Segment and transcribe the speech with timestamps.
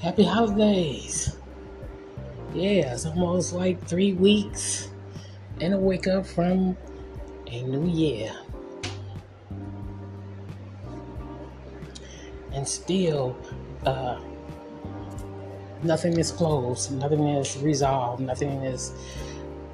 [0.00, 1.36] Happy holidays.
[2.54, 4.88] Yeah, it's almost like three weeks
[5.60, 6.74] and a wake up from
[7.46, 8.32] a new year.
[12.54, 13.36] And still,
[13.84, 14.18] uh,
[15.82, 18.94] nothing is closed, nothing is resolved, nothing is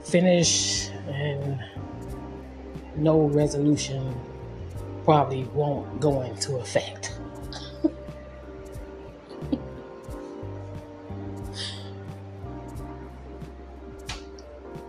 [0.02, 1.62] finished, and
[2.96, 4.12] no resolution
[5.04, 7.16] probably won't go into effect.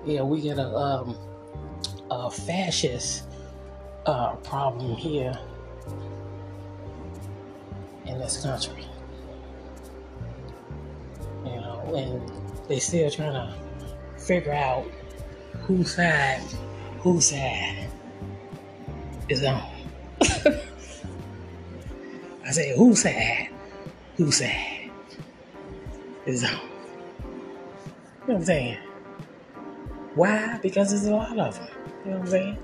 [0.08, 1.18] Yeah, we get a um,
[2.10, 3.24] a fascist
[4.06, 5.38] uh, problem here
[8.06, 8.86] in this country.
[11.44, 12.22] You know, and
[12.70, 13.54] they still trying to
[14.18, 14.86] figure out
[15.64, 16.42] whose side,
[17.00, 17.88] whose side
[19.28, 19.62] is on.
[22.46, 23.49] I say, whose side,
[24.16, 24.90] whose side
[26.26, 26.52] is on.
[26.52, 26.68] You know
[28.26, 28.77] what I'm saying?
[30.18, 30.57] Why?
[30.63, 31.68] Because there's a lot of them.
[32.04, 32.57] You know what I'm saying?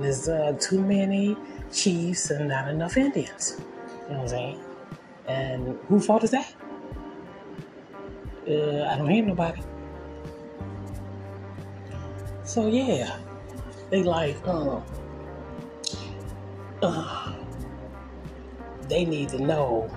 [0.00, 1.36] There's uh, too many
[1.70, 3.60] chiefs and not enough Indians.
[4.08, 4.60] You know what I'm saying?
[5.28, 6.54] And who fault is that?
[8.48, 9.60] Uh, I don't hear nobody.
[12.44, 13.18] So yeah,
[13.90, 14.80] they like, uh,
[16.82, 17.32] uh,
[18.88, 19.90] they need to know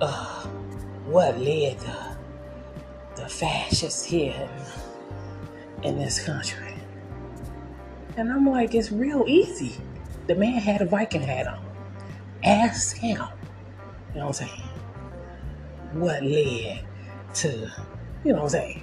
[0.00, 0.44] uh,
[1.06, 2.16] what led the,
[3.16, 4.48] the fascists here
[5.84, 6.74] in, this country.
[8.16, 9.76] And I'm like, it's real easy.
[10.26, 11.64] The man had a Viking hat on.
[12.42, 13.22] Ask him.
[14.14, 14.62] You know what I'm saying?
[15.92, 16.84] What led
[17.34, 17.70] to,
[18.24, 18.82] you know what I'm saying?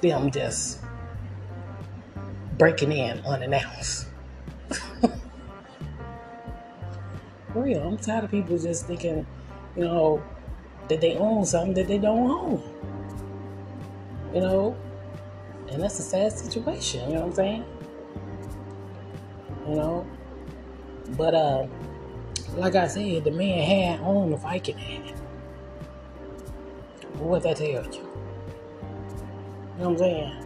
[0.00, 0.80] Them just
[2.58, 4.06] breaking in unannounced.
[7.54, 7.86] real.
[7.86, 9.26] I'm tired of people just thinking,
[9.76, 10.22] you know,
[10.88, 12.62] that they own something that they don't own.
[14.34, 14.76] You know?
[15.72, 17.64] And that's a sad situation, you know what I'm saying?
[19.66, 20.06] You know?
[21.16, 21.66] But uh
[22.56, 25.14] like I said, the man had on the Viking hat.
[27.14, 27.72] What that tell you?
[27.74, 27.80] You
[29.78, 30.42] know what I'm saying?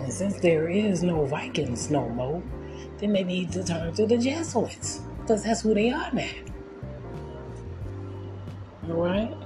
[0.00, 2.42] And since there is no Vikings no more,
[2.98, 5.00] then they need to turn to the Jesuits.
[5.20, 6.28] Because that's who they are now.
[8.90, 9.41] Alright?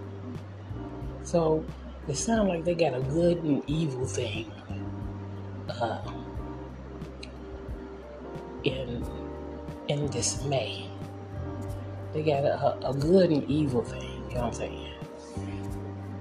[1.26, 1.64] So
[2.06, 4.48] it sounds like they got a good and evil thing
[5.68, 6.00] uh,
[8.62, 9.04] in
[9.88, 10.88] in dismay.
[12.12, 14.92] They got a, a good and evil thing, you know what I'm saying?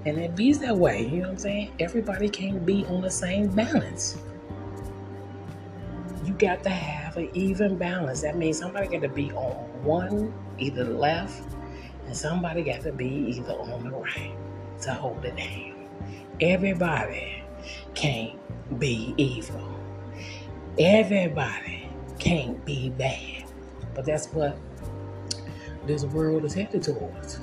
[0.06, 1.76] And it bees that way, you know what I'm saying?
[1.78, 4.18] Everybody can't be on the same balance.
[6.24, 8.22] You got to have an even balance.
[8.22, 11.44] That means somebody got to be on one, either left,
[12.06, 14.36] and somebody got to be either on the right
[14.82, 15.88] to hold it down.
[16.40, 17.42] Everybody
[17.94, 18.38] can't
[18.78, 19.74] be evil.
[20.78, 21.88] Everybody
[22.18, 23.44] can't be bad.
[23.94, 24.58] But that's what
[25.86, 27.40] this world is headed towards.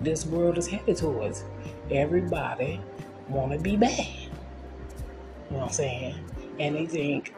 [0.00, 1.44] This world is headed towards.
[1.90, 2.80] Everybody
[3.28, 3.98] want to be bad.
[3.98, 6.14] You know what I'm saying?
[6.58, 7.34] And they think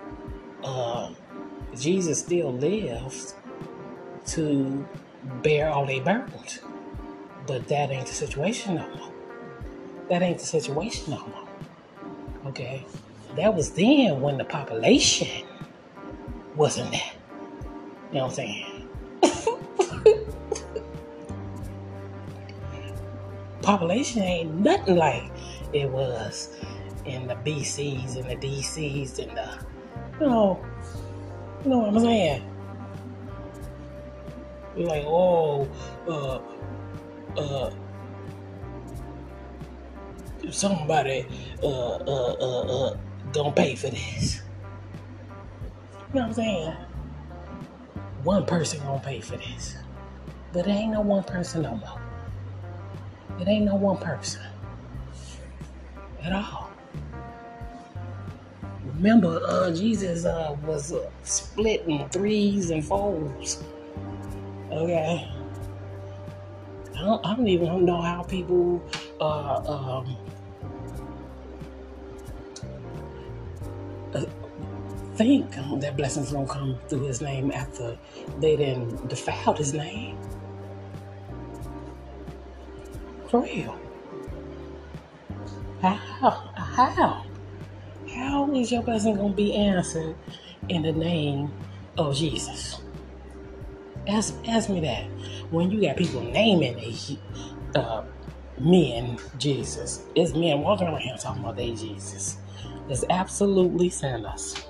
[0.62, 1.10] uh,
[1.74, 3.34] Jesus still lives
[4.26, 4.86] to
[5.42, 6.60] bear all their burdens.
[7.46, 9.12] But that ain't the situation no more.
[10.08, 11.48] That ain't the situation no more.
[12.46, 12.86] Okay?
[13.36, 15.46] That was then when the population
[16.54, 17.14] wasn't that.
[18.12, 18.88] You know what I'm saying?
[23.62, 25.30] population ain't nothing like
[25.72, 26.54] it was
[27.04, 29.58] in the BCs and the DCs and the,
[30.20, 30.64] you know,
[31.64, 32.48] you know what I'm saying?
[34.76, 35.68] Like, oh,
[36.08, 36.40] uh,
[37.38, 37.70] uh,
[40.50, 41.26] somebody,
[41.62, 42.96] uh, uh, uh, uh,
[43.32, 44.42] gonna pay for this.
[46.12, 46.76] You know what I'm saying?
[48.22, 49.76] One person gonna pay for this.
[50.52, 52.00] But there ain't no one person no more.
[53.40, 54.42] It ain't no one person
[56.22, 56.70] at all.
[58.84, 63.62] Remember, uh, Jesus uh, was uh, split in threes and fours.
[64.70, 65.28] Okay.
[66.96, 68.82] I don't, I don't even know how people
[69.20, 70.16] uh, um,
[74.14, 74.24] uh,
[75.14, 77.98] think that blessings don't come through his name after
[78.40, 80.18] they then defiled his name.
[83.28, 83.78] For real.
[85.80, 86.30] How?
[86.54, 87.24] How?
[88.14, 90.14] How is your blessing going to be answered
[90.68, 91.50] in the name
[91.96, 92.80] of Jesus?
[94.08, 95.04] Ask, ask me that.
[95.50, 98.04] When you got people naming a uh,
[98.58, 102.38] men Jesus, it's men walking around here talking about they Jesus.
[102.88, 104.66] It's absolutely sinless.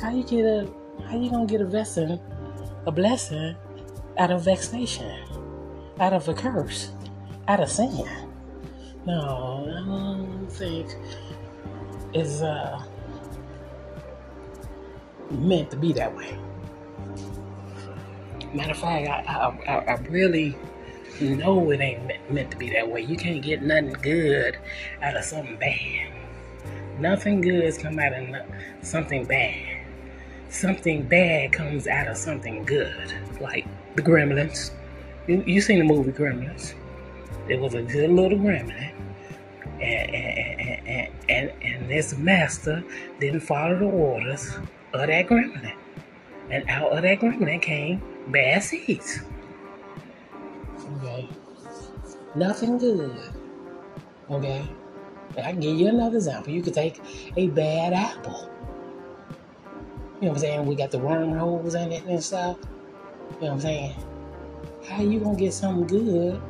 [0.00, 0.70] How you get a
[1.08, 2.20] how you gonna get a blessing,
[2.86, 3.56] a blessing
[4.18, 5.24] out of vexation,
[5.98, 6.92] out of a curse,
[7.48, 8.08] out of sin?
[9.04, 10.94] No, I don't think
[12.12, 12.82] it's uh
[15.30, 16.38] meant to be that way.
[18.54, 20.56] Matter of fact, I, I, I really
[21.20, 23.02] know it ain't meant to be that way.
[23.02, 24.58] You can't get nothing good
[25.02, 26.12] out of something bad.
[26.98, 28.46] Nothing good come out of
[28.82, 29.84] something bad.
[30.48, 33.66] Something bad comes out of something good, like
[33.96, 34.70] the Gremlins.
[35.26, 36.74] You, you seen the movie Gremlins?
[37.48, 38.92] It was a good little gremlin,
[39.80, 42.84] and and, and, and, and this master
[43.20, 44.54] didn't follow the orders
[44.92, 45.72] of that gremlin,
[46.50, 49.20] and out of that gremlin came bad seeds.
[50.98, 51.28] Okay.
[52.34, 53.18] Nothing good.
[54.30, 54.68] Okay.
[55.36, 56.52] I can give you another example.
[56.52, 57.00] You could take
[57.36, 58.50] a bad apple.
[60.20, 60.66] You know what I'm saying?
[60.66, 62.58] We got the wormholes in it and stuff.
[62.60, 63.94] You know what I'm saying?
[64.88, 66.40] How you gonna get something good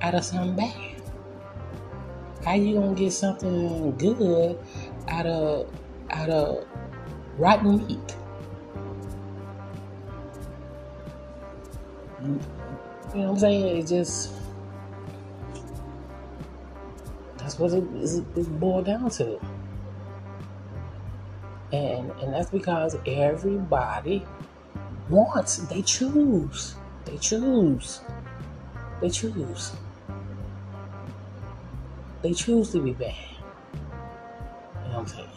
[0.00, 1.02] out of something bad?
[2.44, 4.58] How you gonna get something good
[5.08, 5.68] out of
[6.10, 6.66] out of
[7.36, 8.16] rotten meat?
[12.22, 12.38] You know
[13.12, 13.78] what I'm saying?
[13.78, 14.32] It just
[17.36, 19.40] that's what it is boiled down to.
[21.72, 24.26] And and that's because everybody
[25.08, 26.74] wants, they choose.
[27.04, 28.00] They choose.
[29.00, 29.72] They choose.
[32.22, 33.14] They choose to be bad.
[33.74, 35.28] You know what I'm saying?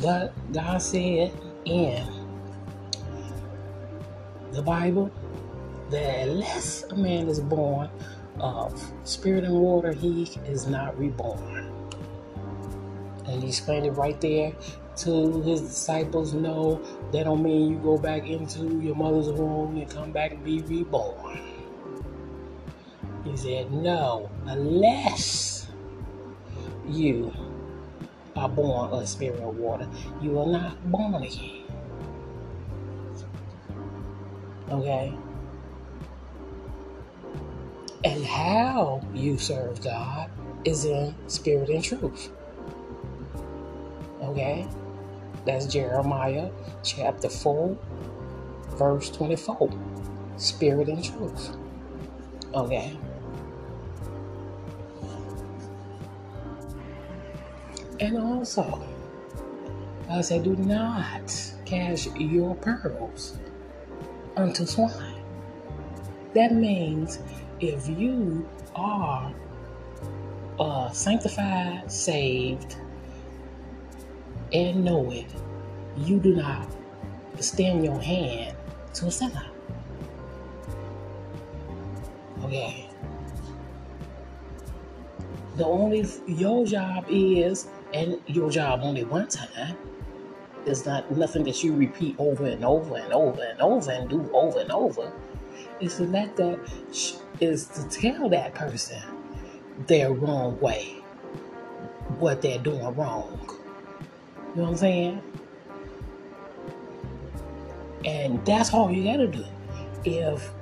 [0.00, 1.32] But God said
[1.66, 2.21] in
[4.52, 5.10] the Bible
[5.90, 7.90] that unless a man is born
[8.38, 11.70] of spirit and water, he is not reborn.
[13.26, 14.52] And he explained it right there
[14.98, 16.34] to his disciples.
[16.34, 16.82] No,
[17.12, 20.60] that don't mean you go back into your mother's womb and come back and be
[20.62, 21.40] reborn.
[23.24, 25.68] He said, No, unless
[26.88, 27.32] you
[28.34, 29.88] are born of spirit and water,
[30.20, 31.61] you are not born again.
[34.72, 35.12] Okay?
[38.04, 40.30] And how you serve God
[40.64, 42.30] is in spirit and truth.
[44.22, 44.66] Okay?
[45.44, 46.50] That's Jeremiah
[46.82, 47.76] chapter 4,
[48.70, 49.70] verse 24.
[50.38, 51.54] Spirit and truth.
[52.54, 52.96] Okay?
[58.00, 58.84] And also,
[60.08, 61.30] I said, do not
[61.66, 63.36] cast your pearls
[64.36, 65.22] unto swine.
[66.34, 67.18] That means
[67.60, 69.32] if you are
[70.58, 72.76] uh, sanctified, saved,
[74.52, 75.26] and know it,
[75.96, 76.66] you do not
[77.34, 78.56] extend your hand
[78.94, 79.46] to a sinner.
[82.44, 82.88] Okay.
[85.56, 89.76] The only your job is, and your job only one time,
[90.66, 94.30] it's not nothing that you repeat over and over and over and over and do
[94.32, 95.12] over and over.
[95.80, 96.58] It's to let that
[97.40, 99.02] is to tell that person
[99.86, 101.02] their wrong way,
[102.18, 103.38] what they're doing wrong.
[104.54, 105.22] You know what I'm saying?
[108.04, 109.44] And that's all you gotta do.
[110.04, 110.52] If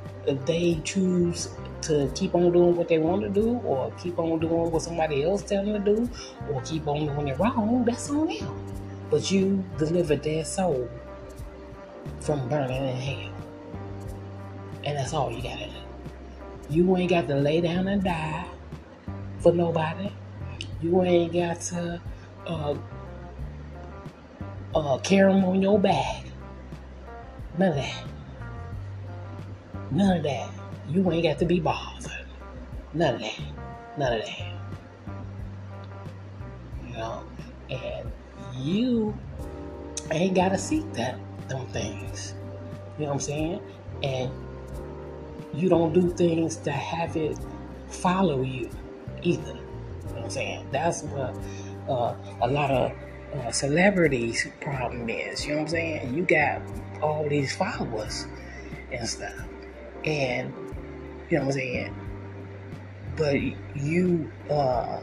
[0.46, 1.50] they choose
[1.82, 5.24] to keep on doing what they want to do, or keep on doing what somebody
[5.24, 6.10] else telling them to do,
[6.50, 8.69] or keep on doing it wrong, that's on them
[9.10, 10.88] but you delivered their soul
[12.20, 13.32] from burning in hell.
[14.84, 16.74] And that's all you gotta do.
[16.74, 18.46] You ain't got to lay down and die
[19.40, 20.12] for nobody.
[20.80, 22.00] You ain't got to
[22.46, 22.74] uh,
[24.74, 26.24] uh, carry them on your back.
[27.58, 28.04] None of that.
[29.90, 30.50] None of that.
[30.88, 32.26] You ain't got to be bothered.
[32.94, 33.40] None of that.
[33.98, 34.52] None of that.
[36.86, 37.24] You know?
[37.68, 38.12] And
[38.56, 39.16] you
[40.10, 42.34] ain't gotta seek that them things.
[42.98, 43.60] You know what I'm saying?
[44.02, 44.30] And
[45.54, 47.38] you don't do things to have it
[47.88, 48.70] follow you
[49.22, 49.42] either.
[49.42, 50.66] You know what I'm saying?
[50.70, 51.36] That's what
[51.88, 52.92] uh, a lot of
[53.34, 55.44] uh, celebrities' problem is.
[55.44, 56.14] You know what I'm saying?
[56.14, 56.62] You got
[57.02, 58.26] all these followers
[58.92, 59.44] and stuff,
[60.04, 60.52] and
[61.28, 61.94] you know what I'm saying.
[63.16, 63.40] But
[63.76, 65.00] you uh,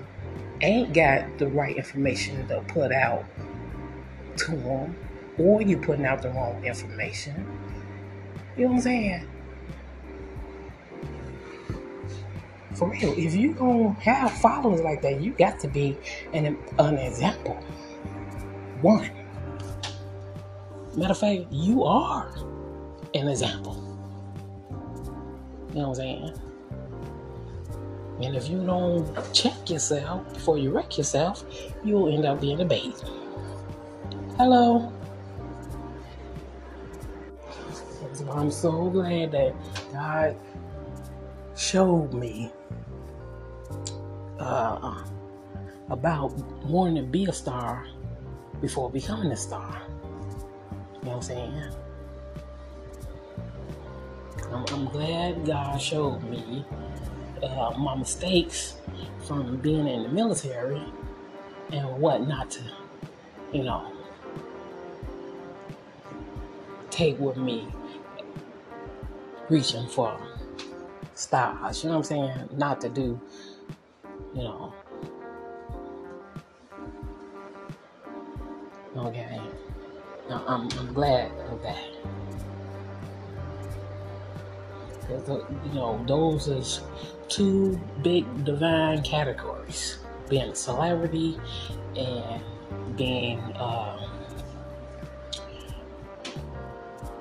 [0.62, 3.26] ain't got the right information to put out
[4.38, 4.96] to them
[5.38, 7.46] or you're putting out the wrong information.
[8.56, 9.28] You know what I'm saying?
[12.74, 15.98] For real, if you gonna have followers like that, you got to be
[16.34, 17.56] an, an example.
[18.82, 19.10] One.
[20.96, 22.32] Matter of fact, you are
[23.14, 23.84] an example.
[25.70, 26.42] You know what I'm saying?
[28.22, 31.44] And if you don't check yourself before you wreck yourself,
[31.84, 32.94] you'll end up being a baby.
[34.38, 34.92] Hello.
[38.32, 39.54] I'm so glad that
[39.94, 40.36] God
[41.56, 42.52] showed me
[44.40, 45.04] uh,
[45.90, 46.34] about
[46.66, 47.86] wanting to be a star
[48.62, 49.82] before becoming a star.
[50.72, 51.64] You know what I'm saying?
[54.52, 56.66] I'm, I'm glad God showed me
[57.44, 58.76] uh, my mistakes
[59.26, 60.82] from being in the military
[61.72, 62.62] and what not to,
[63.52, 63.92] you know,
[66.90, 67.68] take with me
[69.50, 70.18] reaching for
[71.16, 71.84] stars.
[71.84, 72.50] You know what I'm saying?
[72.54, 73.20] Not to do,
[74.34, 74.74] you know.
[78.96, 79.40] Okay.
[80.30, 82.17] I'm, I'm glad of that.
[85.10, 86.82] You know, those is
[87.30, 90.00] two big divine categories
[90.30, 91.40] being a celebrity
[91.96, 92.42] and
[92.98, 94.08] being uh,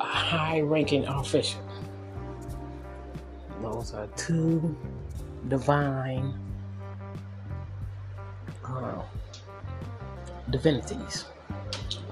[0.00, 1.60] a high ranking official.
[3.62, 4.76] Those are two
[5.48, 6.34] divine
[8.64, 9.02] uh,
[10.50, 11.26] divinities.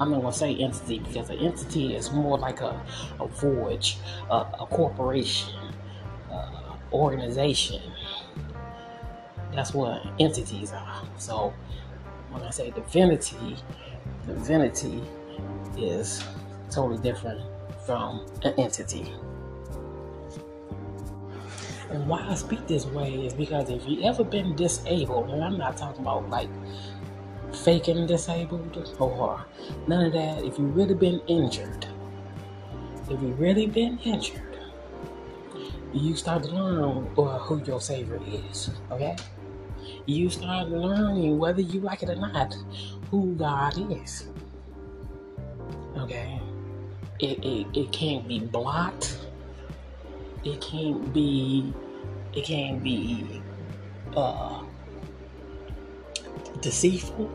[0.01, 2.81] I'm not gonna say entity because an entity is more like a,
[3.21, 5.55] a voyage, a, a corporation,
[6.95, 7.83] organization.
[9.55, 11.03] That's what entities are.
[11.19, 11.53] So
[12.31, 13.57] when I say divinity,
[14.27, 15.03] divinity
[15.77, 16.25] is
[16.71, 17.41] totally different
[17.87, 19.13] from an entity.
[21.91, 25.57] And why I speak this way is because if you ever been disabled, and I'm
[25.59, 26.49] not talking about like
[27.53, 29.45] faking disabled or
[29.87, 31.87] none of that, if you really been injured,
[33.09, 34.54] if you really been injured,
[35.95, 38.71] you start to learn who your savior is.
[38.91, 39.17] Okay,
[40.07, 42.57] you start learning whether you like it or not
[43.11, 44.29] who God is.
[45.97, 46.41] Okay,
[47.21, 49.19] it it, it can't be blocked.
[50.45, 51.73] It can't be.
[52.35, 53.43] It can't be.
[54.17, 54.63] Uh,
[56.65, 57.31] deceitful.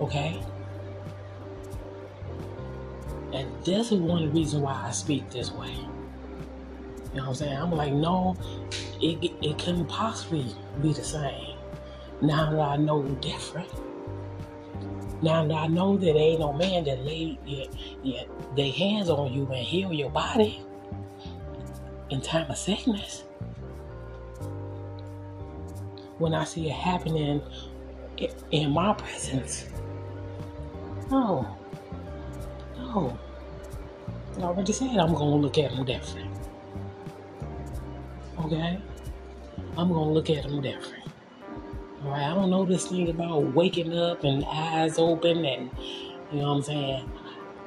[0.00, 0.40] Okay?
[3.32, 5.76] And this is one reason why I speak this way.
[7.14, 7.56] You know what I'm saying?
[7.56, 8.36] I'm like, no,
[9.00, 10.46] it, it couldn't possibly
[10.82, 11.56] be the same.
[12.20, 13.68] Now that I know different.
[15.22, 17.66] Now that I know that ain't no man that lay yeah,
[18.02, 18.22] yeah,
[18.56, 20.60] their hands on you and heal your body
[22.10, 23.22] in time of sickness.
[26.18, 27.42] When I see it happening
[28.50, 29.66] in my presence,
[31.12, 31.46] no.
[32.76, 33.16] No.
[34.38, 36.33] I already said I'm gonna look at him different.
[38.40, 38.80] Okay?
[39.76, 41.04] I'm gonna look at them different.
[42.04, 45.70] Alright, I don't know this thing about waking up and eyes open and
[46.32, 47.12] you know what I'm saying?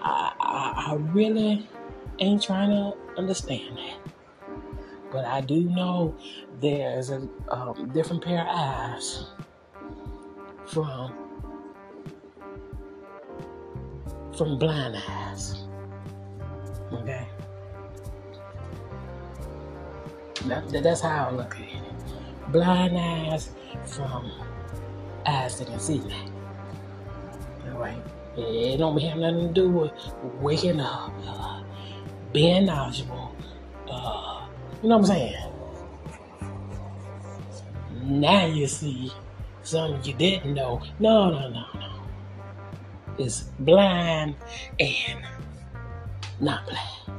[0.02, 1.68] I, I, I really
[2.20, 4.00] ain't trying to understand that.
[5.12, 6.16] But I do know
[6.60, 9.26] there's a um, different pair of eyes
[10.66, 11.14] from
[14.38, 15.64] from blind eyes.
[16.92, 17.28] Okay?
[20.48, 22.52] That, that's how I look at it.
[22.52, 23.50] Blind eyes
[23.86, 24.32] from
[25.26, 26.30] eyes that can see that.
[27.68, 28.02] Alright?
[28.38, 29.92] It don't have nothing to do with
[30.40, 31.64] waking up, uh,
[32.32, 33.36] being knowledgeable.
[33.90, 34.48] Uh,
[34.82, 35.36] you know what I'm saying?
[38.04, 39.12] Now you see
[39.64, 40.82] something you didn't know.
[41.00, 42.02] No, no, no, no
[43.18, 44.36] It's blind
[44.80, 45.26] and
[46.40, 47.17] not blind.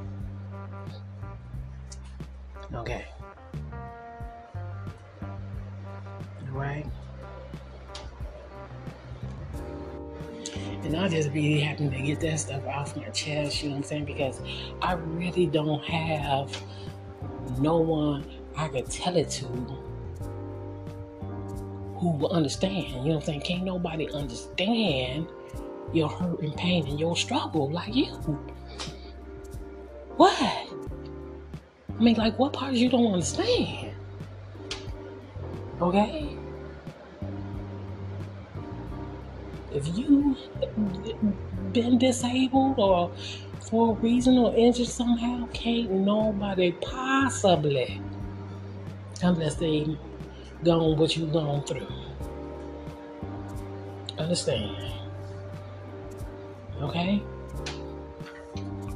[10.89, 13.83] And I just be happy to get that stuff off my chest, you know what
[13.83, 14.05] I'm saying?
[14.07, 14.41] Because
[14.81, 16.63] I really don't have
[17.59, 18.25] no one
[18.57, 19.45] I could tell it to
[21.99, 22.87] who will understand.
[22.87, 23.41] You know what I'm saying?
[23.43, 25.29] Can't nobody understand
[25.93, 28.07] your hurt and pain and your struggle like you.
[30.17, 30.41] What?
[30.41, 33.93] I mean, like, what parts you don't understand?
[35.83, 36.38] Okay?
[39.73, 40.37] If you
[41.73, 43.13] been disabled or
[43.61, 48.01] for a reason or injured somehow, can't nobody possibly,
[49.23, 49.99] unless they
[50.65, 51.87] gone what you gone through.
[54.19, 54.77] Understand?
[56.81, 57.19] Okay.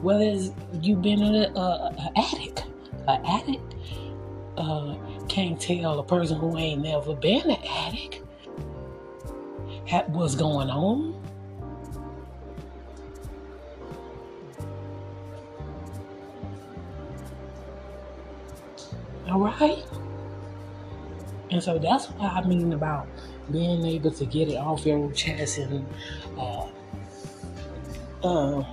[0.00, 1.56] Whether you been an
[2.16, 2.64] addict,
[3.06, 3.74] an addict
[4.56, 4.96] uh,
[5.28, 8.22] can't tell a person who ain't never been an addict
[10.08, 11.22] what's going on.
[19.28, 19.84] All right.
[21.50, 23.06] And so that's what I mean about
[23.50, 25.86] being able to get it off your chest and
[26.38, 26.66] uh,
[28.24, 28.64] uh,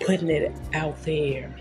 [0.00, 1.54] putting it out there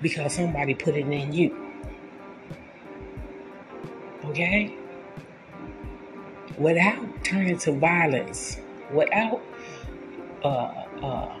[0.00, 1.67] because somebody put it in you.
[4.38, 4.72] Okay?
[6.58, 8.58] Without turning to violence,
[8.92, 9.42] without
[10.44, 11.36] uh, uh,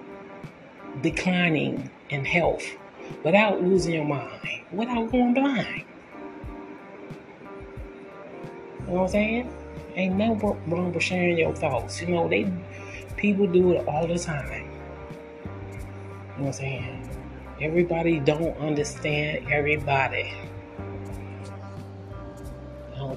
[1.00, 2.66] declining in health,
[3.22, 4.40] without losing your mind,
[4.72, 5.84] without going blind.
[8.80, 9.54] You know what I'm saying?
[9.94, 10.34] Ain't no
[10.66, 12.00] wrong with sharing your thoughts.
[12.00, 12.52] You know, they
[13.16, 14.50] people do it all the time.
[14.50, 14.66] You know
[16.38, 17.10] what I'm saying?
[17.60, 20.32] Everybody don't understand everybody.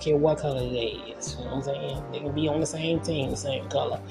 [0.01, 1.35] Care what color they is.
[1.35, 2.03] You know what I'm saying?
[2.11, 4.01] They can be on the same team, same color.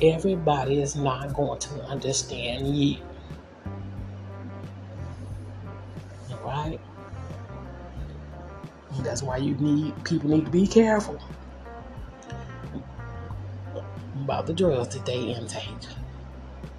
[0.00, 2.96] Everybody is not going to understand you.
[6.44, 6.80] Right?
[9.02, 11.20] That's why you need people need to be careful
[14.16, 15.62] about the drugs that they intake.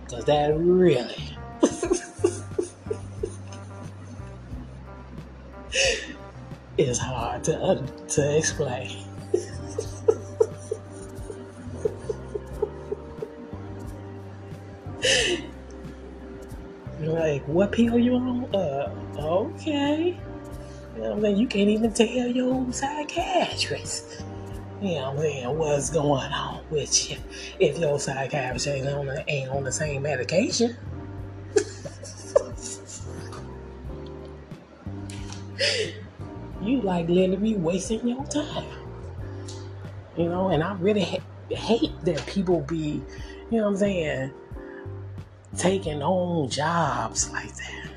[0.10, 1.38] Cause that really
[6.78, 7.00] is
[7.50, 9.04] to uh, to explain.
[17.00, 18.54] like, what pill you on?
[18.54, 20.20] Uh, okay.
[20.96, 24.24] You know, I mean, you can't even tell your psychiatrist.
[24.82, 27.18] You know, man, what's going on with you
[27.60, 30.78] if your psychiatrist ain't on the, ain't on the same medication?
[36.62, 38.66] you like literally wasting your time.
[40.18, 43.02] You know, and I really ha- hate that people be,
[43.50, 44.32] you know what I'm saying,
[45.58, 47.92] taking on jobs like that.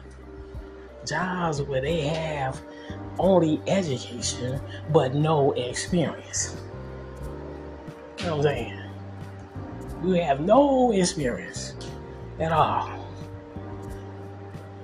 [1.07, 2.61] Jobs where they have
[3.19, 6.57] only education but no experience.
[8.19, 8.79] You know what I'm saying?
[10.05, 11.75] You have no experience
[12.39, 12.89] at all.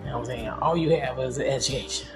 [0.00, 0.48] You know what I'm saying?
[0.48, 2.08] All you have is education.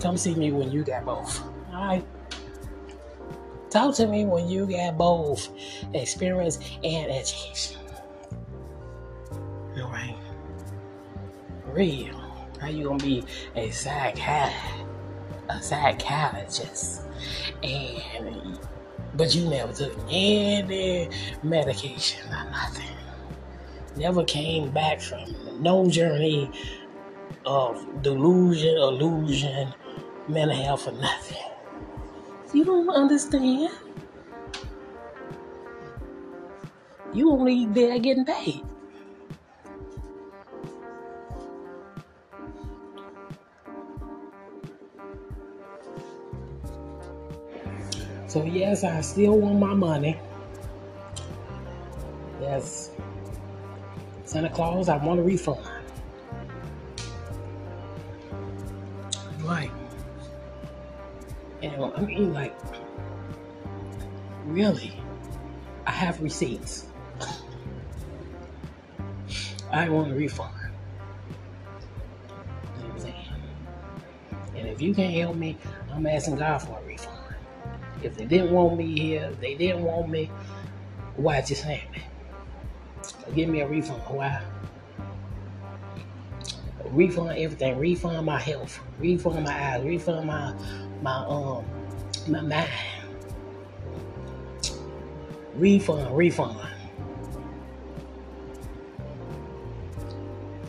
[0.00, 1.42] Come see me when you got both.
[1.72, 2.04] Alright?
[3.70, 5.48] Talk to me when you got both
[5.92, 7.80] experience and education.
[9.76, 10.16] Alright?
[11.66, 12.16] Real.
[12.60, 14.56] How you gonna be a psychiatrist,
[15.48, 17.02] a psychologist,
[17.62, 18.58] and
[19.14, 21.08] but you never took any
[21.42, 22.96] medication or nothing.
[23.96, 26.50] Never came back from no journey
[27.44, 29.72] of delusion, illusion,
[30.28, 31.38] mental health, or nothing.
[32.52, 33.70] You don't understand.
[37.12, 38.62] You only there getting paid.
[48.26, 50.18] So yes, I still want my money.
[52.40, 52.90] Yes.
[54.24, 55.66] Santa Claus, I want a refund.
[59.40, 59.70] Right.
[61.62, 62.56] And I mean, like,
[64.44, 65.00] really,
[65.86, 66.86] I have receipts.
[69.72, 70.54] I want a refund.
[72.76, 73.14] You know what I'm saying?
[74.56, 75.58] And if you can't help me,
[75.92, 77.18] I'm asking God for a refund.
[78.02, 80.30] If they didn't want me here, they didn't want me,
[81.16, 82.02] why just saying me?
[83.34, 84.00] Give me a refund.
[84.06, 84.40] Why?
[86.86, 87.78] Refund everything.
[87.78, 88.80] Refund my health.
[88.98, 89.82] Refund my eyes.
[89.84, 90.54] Refund my
[91.02, 91.64] my um
[92.26, 92.68] my mind.
[95.54, 96.58] Refund, refund.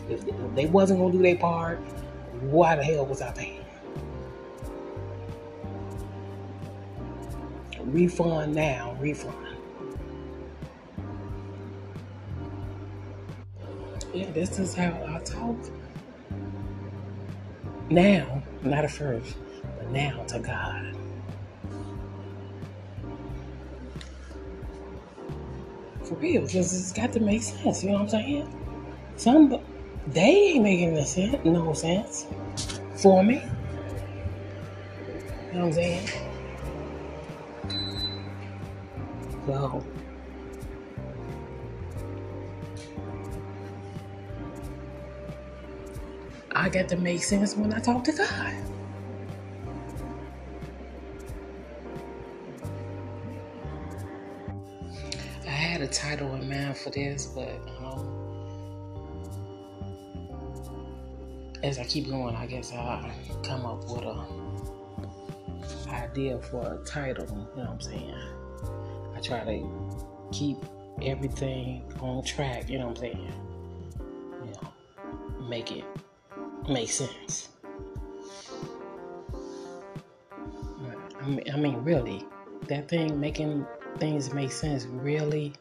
[0.08, 1.78] If they wasn't gonna do their part,
[2.40, 3.60] why the hell was I paying?
[7.90, 9.36] refund now, refund.
[14.12, 15.56] Yeah, this is how I talk.
[17.90, 19.36] Now, not at first,
[19.92, 20.96] now to God.
[26.04, 27.82] For real, because it's got to make sense.
[27.84, 28.54] You know what I'm saying?
[29.16, 29.60] Some
[30.06, 32.26] they ain't making no sense, no sense
[32.96, 33.42] for me.
[35.52, 36.08] You know what I'm saying?
[39.46, 39.84] So
[46.52, 48.69] I got to make sense when I talk to God.
[55.92, 57.48] Title in mind for this, but
[57.82, 58.20] um,
[61.62, 63.10] as I keep going, I guess I'll
[63.42, 64.24] come up with a
[65.90, 67.26] idea for a title.
[67.26, 68.14] You know what I'm saying?
[69.16, 70.58] I try to keep
[71.02, 72.70] everything on track.
[72.70, 73.32] You know what I'm saying?
[74.44, 75.84] You know, make it
[76.68, 77.48] make sense.
[81.22, 82.24] I mean, really,
[82.68, 83.66] that thing making
[83.98, 85.52] things make sense really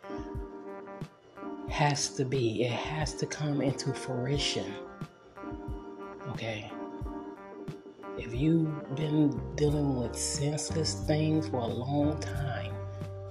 [1.69, 2.63] has to be.
[2.63, 4.73] It has to come into fruition
[6.39, 6.71] okay?
[8.17, 12.73] If you've been dealing with senseless things for a long time,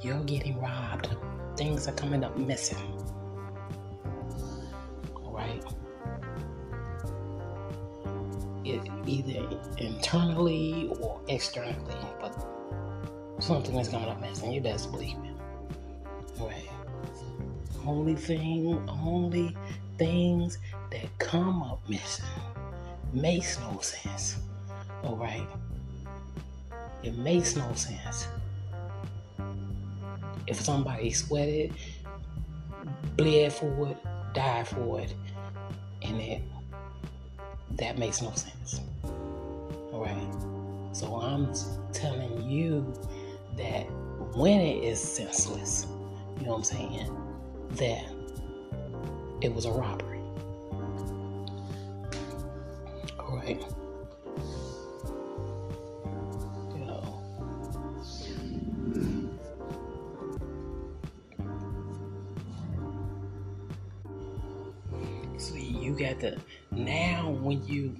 [0.01, 1.09] you're getting robbed.
[1.57, 2.79] Things are coming up missing.
[5.17, 5.65] Alright?
[8.65, 9.49] It, either
[9.79, 12.47] internally or externally, but
[13.41, 14.53] something is coming up missing.
[14.53, 15.17] You best believe.
[17.89, 19.57] Only thing, only
[19.97, 20.59] things
[20.91, 22.27] that come up missing
[23.15, 24.37] makes no sense.
[25.03, 25.47] All right?
[27.03, 28.29] It makes no sense.
[30.47, 31.73] If somebody sweated,
[33.17, 33.97] bled for it,
[34.35, 35.15] died for it,
[36.03, 36.43] and it
[37.79, 38.83] that makes no sense.
[39.93, 40.95] All right?
[40.95, 41.55] So I'm
[41.95, 42.93] telling you
[43.57, 43.85] that
[44.37, 45.87] when it is senseless,
[46.39, 47.28] you know what I'm saying,
[47.77, 48.05] that
[49.41, 50.19] it was a robbery.
[53.19, 53.63] All right.
[65.39, 66.37] See, you got to
[66.73, 67.95] now when you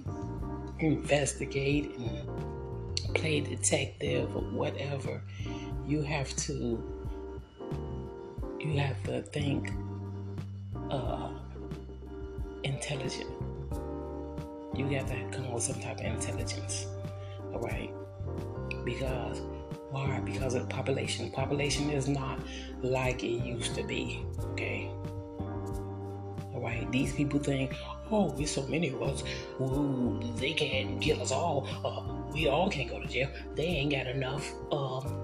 [0.79, 5.21] investigate and play detective or whatever,
[5.87, 6.98] you have to
[8.59, 9.71] you have to think
[10.89, 11.29] uh,
[12.63, 13.29] intelligent
[14.79, 16.87] you have to come with some type of intelligence.
[17.53, 17.91] All right?
[18.85, 19.41] Because
[19.91, 20.21] why?
[20.23, 21.29] Because of population.
[21.31, 22.39] Population is not
[22.81, 24.23] like it used to be.
[24.51, 24.89] Okay.
[26.53, 26.89] All right.
[26.91, 27.75] These people think,
[28.11, 29.23] oh, there's so many of us.
[29.59, 31.67] Ooh, they can't kill us all.
[31.83, 33.29] Uh, we all can't go to jail.
[33.55, 34.49] They ain't got enough.
[34.71, 35.18] Um.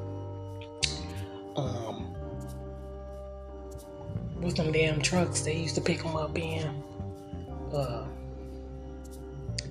[4.45, 5.41] What's them damn trucks?
[5.41, 6.67] They used to pick them up in.
[7.73, 8.05] Uh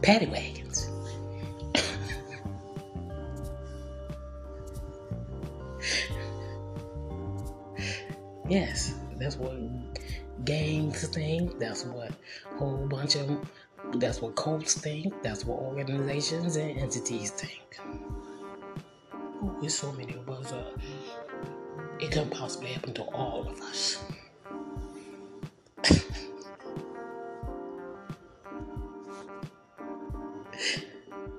[0.02, 0.90] paddy wagons.
[8.48, 9.54] yes, that's what
[10.44, 11.60] gangs think.
[11.60, 12.10] That's what
[12.56, 13.46] whole bunch of
[14.00, 15.22] that's what cults think.
[15.22, 17.78] That's what organizations and entities think.
[19.14, 20.50] Ooh, there's so many of us.
[20.50, 20.72] Uh,
[22.00, 24.02] it could possibly happen to all of us.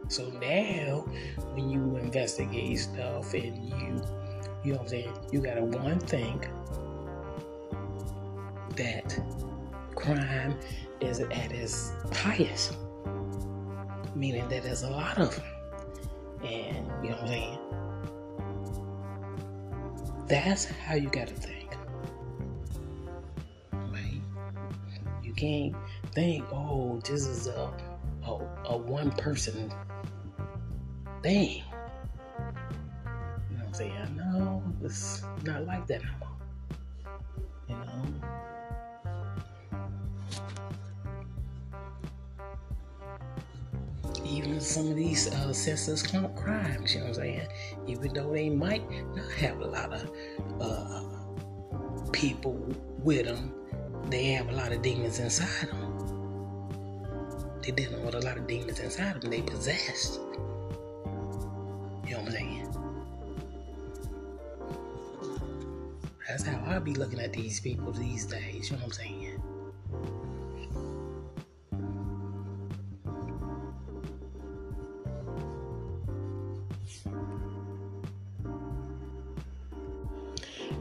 [0.08, 1.00] So now,
[1.54, 4.02] when you investigate stuff and you,
[4.63, 6.48] you know what I'm saying, you gotta one think
[8.76, 9.20] that
[9.96, 10.56] crime
[11.02, 12.78] is at its highest,
[14.15, 15.46] meaning that there's a lot of them.
[16.44, 17.60] And you know what I'm saying?
[20.28, 21.76] That's how you gotta think.
[23.72, 24.22] Right?
[25.24, 25.76] You can't
[26.13, 27.74] think, oh, this is a
[28.28, 29.72] a, a one person
[31.26, 31.64] thing.
[33.50, 34.16] You know what I'm saying?
[34.16, 36.30] No, it's not like that no more.
[37.68, 38.04] You know?
[44.24, 47.48] Even some of these uh, senseless crimes, you know what I'm saying?
[47.88, 50.12] Even though they might not have a lot of
[50.62, 51.02] uh,
[52.12, 52.54] people
[53.00, 53.52] with them,
[54.12, 55.92] they have a lot of demons inside them.
[57.64, 59.32] They're dealing with a lot of demons inside them.
[59.32, 60.20] They possessed.
[66.76, 69.42] I be looking at these people these days, you know what I'm saying?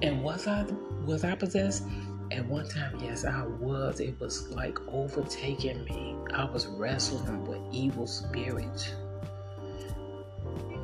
[0.02, 0.66] And was I
[1.04, 1.84] was I possessed?
[2.32, 4.00] At one time, yes, I was.
[4.00, 6.16] It was like overtaking me.
[6.32, 8.92] I was wrestling with evil spirits.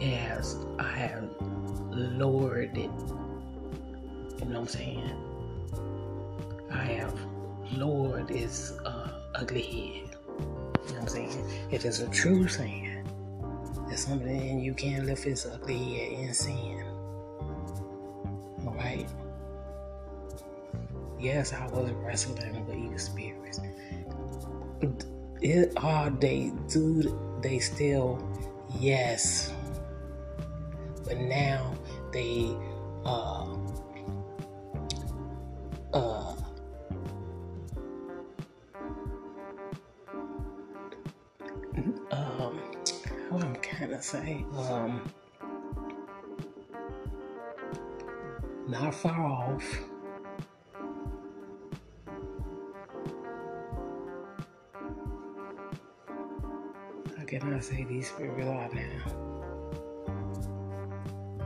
[0.00, 1.24] As I have
[1.90, 2.90] lowered it
[4.40, 5.10] you know what I'm saying?
[6.72, 7.18] I have
[7.72, 10.16] lowered its uh, ugly head.
[10.38, 11.68] You know what I'm saying?
[11.70, 13.06] It is a true saying.
[13.86, 16.84] There's something you can't lift its ugly head in sin.
[18.66, 19.08] Alright?
[21.18, 23.60] Yes, I was wrestling with evil spirits.
[25.42, 28.22] It, are they do they still
[28.78, 29.52] yes
[31.04, 31.74] but now
[32.12, 32.54] they
[33.04, 33.46] uh
[43.80, 44.44] kind of say.
[44.68, 45.00] Um
[48.68, 49.64] not far off.
[57.16, 59.30] How can I say these spirits are now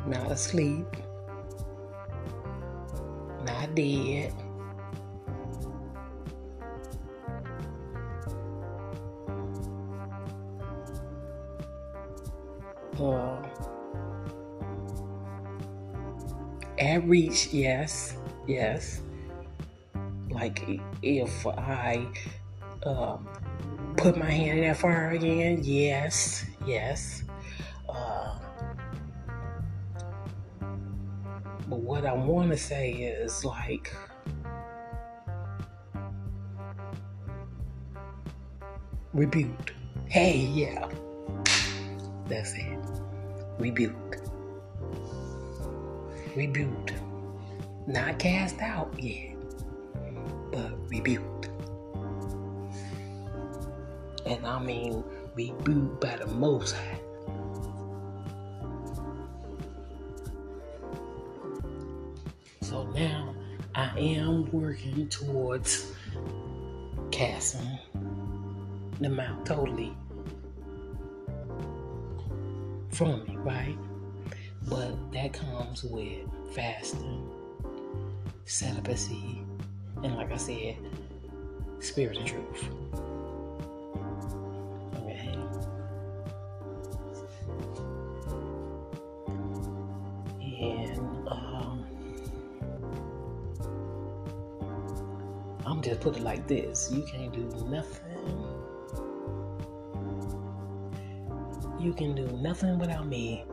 [0.07, 0.87] not asleep,
[3.47, 4.44] not dead.
[17.07, 19.03] Reach, yes, yes.
[20.31, 20.63] Like
[21.03, 22.07] if I
[22.85, 23.29] um,
[23.97, 27.25] put my hand in that fire again, yes, yes.
[27.89, 28.39] Uh,
[31.69, 33.93] But what I want to say is like,
[39.15, 39.73] rebuked.
[40.07, 40.89] Hey, yeah.
[42.29, 42.79] That's it.
[43.59, 44.04] Rebuked.
[46.35, 46.95] Rebuked.
[47.87, 49.37] Not cast out yet,
[50.51, 51.49] but rebuked.
[54.27, 55.05] And I mean
[55.37, 56.99] rebuked by the Most High.
[62.63, 63.35] So now
[63.75, 65.93] I am working towards
[67.13, 67.79] casting
[68.99, 69.97] them out totally
[72.91, 73.77] from me, right?
[75.83, 77.29] With fasting,
[78.45, 79.43] celibacy,
[80.05, 80.77] and like I said,
[81.81, 82.69] spirit and truth.
[84.99, 85.37] Okay.
[90.63, 91.87] And um,
[95.67, 98.13] I'm just put it like this you can't do nothing.
[101.81, 103.45] You can do nothing without me.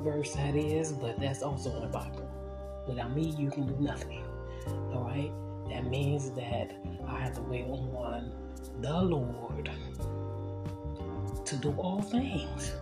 [0.00, 2.28] Verse that is, but that's also in the Bible.
[2.86, 4.24] Without me, you can do nothing.
[4.92, 5.32] All right?
[5.70, 6.72] That means that
[7.06, 8.32] I have to wait on
[8.80, 9.70] the Lord
[11.44, 12.72] to do all things.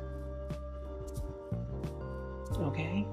[2.59, 3.07] Okay?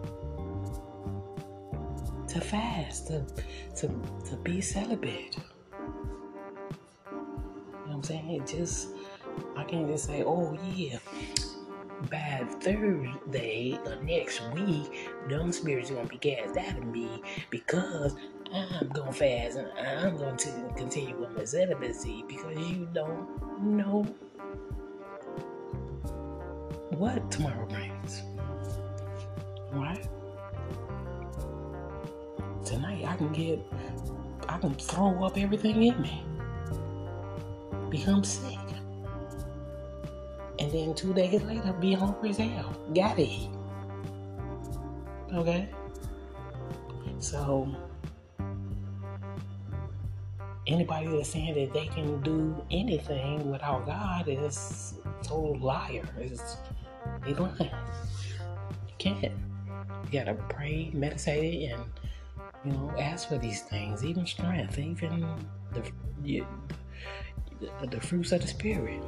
[2.35, 3.25] to fast, to
[3.77, 3.87] to
[4.29, 5.37] to be celibate.
[5.37, 7.21] You know
[7.85, 8.29] what I'm saying?
[8.29, 8.89] It just
[9.55, 10.97] I can't just say, oh yeah,
[12.65, 18.15] Thursday or next week, dumb spirits gonna be cast out of me because
[18.51, 24.03] I'm gonna fast and I'm going to continue with my celibacy because you don't know
[26.89, 28.23] what tomorrow brings.
[29.71, 30.07] Right?
[32.65, 33.59] tonight I can get,
[34.49, 36.25] I can throw up everything in me,
[37.89, 38.64] become sick.
[40.75, 42.75] Then two days later, be hungry as hell.
[42.93, 43.49] Gotta eat.
[45.33, 45.69] Okay?
[47.19, 47.73] So,
[50.67, 56.03] anybody that's saying that they can do anything without God is total liar.
[56.19, 56.57] Is
[57.23, 57.55] they lying.
[57.61, 59.23] You can't.
[59.23, 59.31] You
[60.11, 61.85] gotta pray, meditate, and
[62.65, 65.37] you know, ask for these things, even strength, even
[65.71, 65.89] the,
[66.21, 66.43] the,
[67.87, 69.01] the fruits of the Spirit.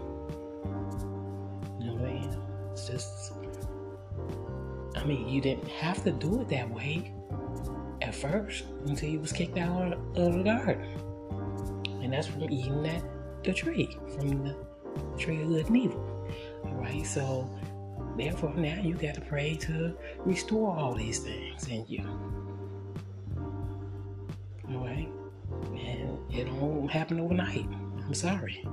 [1.97, 2.38] Mean?
[2.71, 3.33] It's just,
[4.95, 7.12] I mean, you didn't have to do it that way
[8.01, 10.83] at first until you was kicked out of the garden.
[12.03, 13.03] And that's from eating that
[13.43, 14.55] the tree, from the
[15.17, 16.29] tree of good and evil.
[16.65, 17.49] Alright, so
[18.17, 22.03] therefore now you got to pray to restore all these things in you.
[24.71, 25.10] Alright?
[25.75, 27.65] And it don't happen overnight.
[28.05, 28.65] I'm sorry.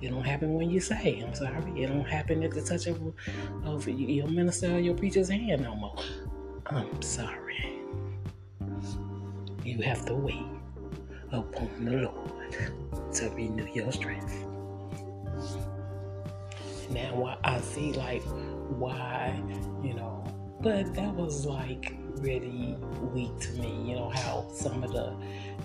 [0.00, 1.82] It don't happen when you say, I'm sorry.
[1.82, 3.00] It don't happen at the touch of,
[3.64, 5.96] of your minister or your preacher's hand no more.
[6.66, 7.82] I'm sorry.
[9.64, 10.46] you have to wait
[11.32, 14.46] upon the Lord to renew your strength.
[16.90, 18.22] Now I see like
[18.68, 19.40] why,
[19.82, 20.24] you know,
[20.60, 22.76] but that was like really
[23.12, 23.90] weak to me.
[23.90, 25.14] You know how some of the,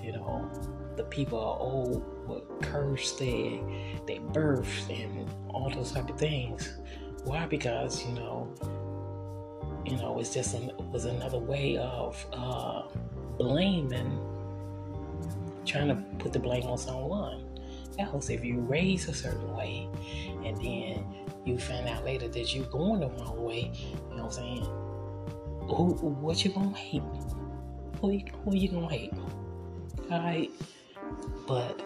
[0.03, 0.49] you know,
[0.95, 3.59] the people are old were cursed their
[4.07, 6.77] their birth and all those type of things.
[7.23, 7.45] Why?
[7.45, 8.53] Because you know,
[9.85, 12.83] you know, it's just an, it was another way of uh,
[13.37, 14.19] blaming,
[15.65, 17.45] trying to put the blame on someone
[17.99, 18.29] else.
[18.29, 19.87] If you raise a certain way,
[20.43, 21.05] and then
[21.45, 23.71] you find out later that you're going the wrong way,
[24.09, 24.63] you know what I'm saying?
[25.67, 27.01] Who, what you gonna hate?
[28.01, 29.13] Who, who you gonna hate?
[30.11, 30.51] All right,
[31.47, 31.81] but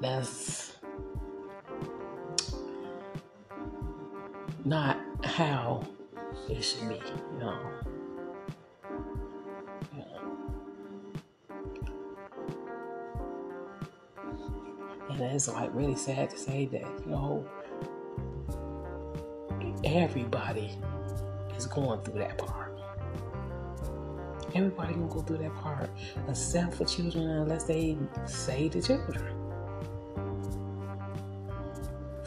[0.00, 0.76] that's
[4.64, 5.86] not how
[6.48, 7.58] it should be, you know.
[15.08, 17.46] And it's like really sad to say that, you know,
[19.84, 20.76] everybody
[21.56, 22.78] is going through that part.
[24.54, 25.88] Everybody gonna go through that part,
[26.28, 29.45] except for children, unless they say the children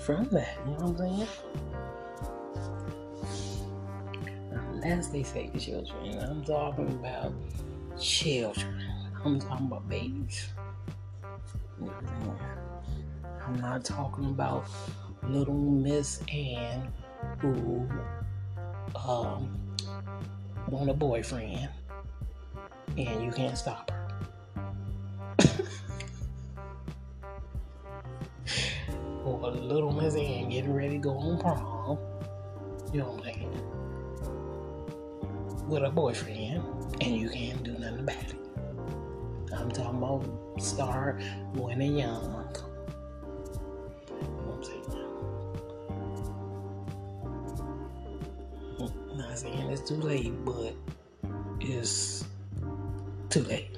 [0.10, 0.58] from that.
[0.66, 1.28] You know what I'm saying?
[4.52, 7.32] Unless they save the children, I'm talking about
[8.00, 8.82] children.
[9.24, 10.50] I'm talking about babies.
[11.80, 14.66] I'm not talking about
[15.22, 16.92] little Miss Ann
[17.38, 17.88] who
[18.96, 19.60] um,
[20.70, 21.70] want a boyfriend
[22.98, 23.99] and you can't stop her.
[29.70, 32.00] Little Miss Ann getting ready to go on prom.
[32.92, 33.52] You know what I'm saying?
[35.70, 36.64] With a boyfriend
[37.02, 38.36] and you can't do nothing about it.
[39.56, 40.26] I'm talking about
[40.60, 41.22] start
[41.54, 42.40] when they're young.
[49.40, 50.74] saying it's too late, but
[51.62, 52.26] it's
[53.30, 53.69] too late.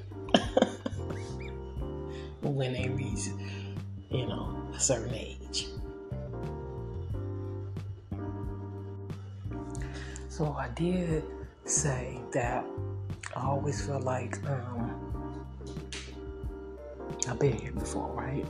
[14.21, 15.45] Like um,
[17.27, 18.45] I've been here before, right?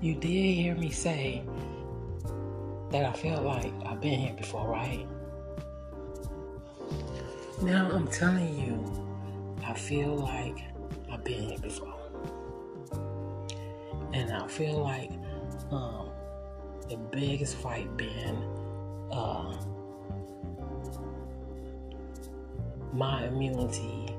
[0.00, 1.44] You did hear me say
[2.90, 5.06] that I feel like I've been here before, right?
[7.62, 10.58] Now I'm telling you, I feel like
[11.10, 11.94] I've been here before.
[14.12, 15.12] And I feel like
[15.70, 16.11] um,
[16.92, 18.36] the biggest fight being
[19.10, 19.56] uh,
[22.92, 24.14] my immunity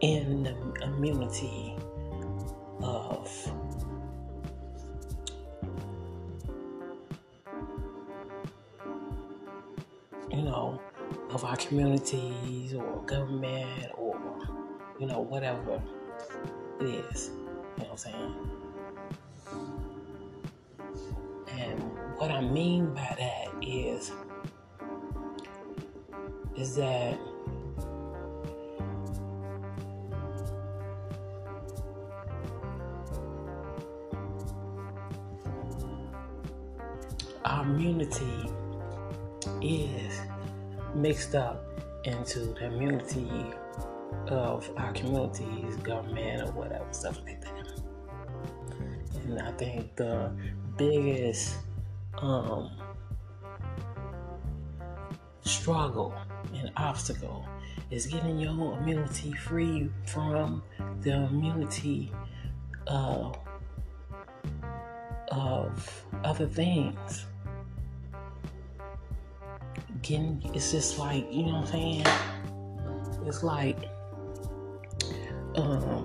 [0.00, 1.76] in the immunity
[2.80, 3.30] of
[10.30, 10.80] you know
[11.28, 14.16] of our communities or government or
[14.98, 15.82] you know whatever
[16.80, 18.71] it is you know what i'm saying
[22.32, 24.12] i mean by that is
[26.56, 27.18] is that
[37.44, 38.50] our immunity
[39.60, 40.20] is
[40.94, 41.64] mixed up
[42.04, 43.30] into the immunity
[44.28, 47.80] of our communities, government, or whatever, stuff like that.
[49.24, 50.32] And I think the
[50.76, 51.56] biggest
[52.22, 52.70] um,
[55.42, 56.14] struggle
[56.54, 57.46] and obstacle
[57.90, 60.62] is getting your immunity free from
[61.00, 62.12] the immunity
[62.86, 63.32] uh,
[65.30, 67.26] of other things.
[70.00, 72.06] Getting it's just like you know what I'm saying?
[73.26, 73.78] It's like
[75.54, 76.04] um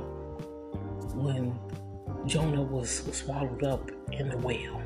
[1.16, 1.58] when
[2.26, 4.82] Jonah was swallowed up in the whale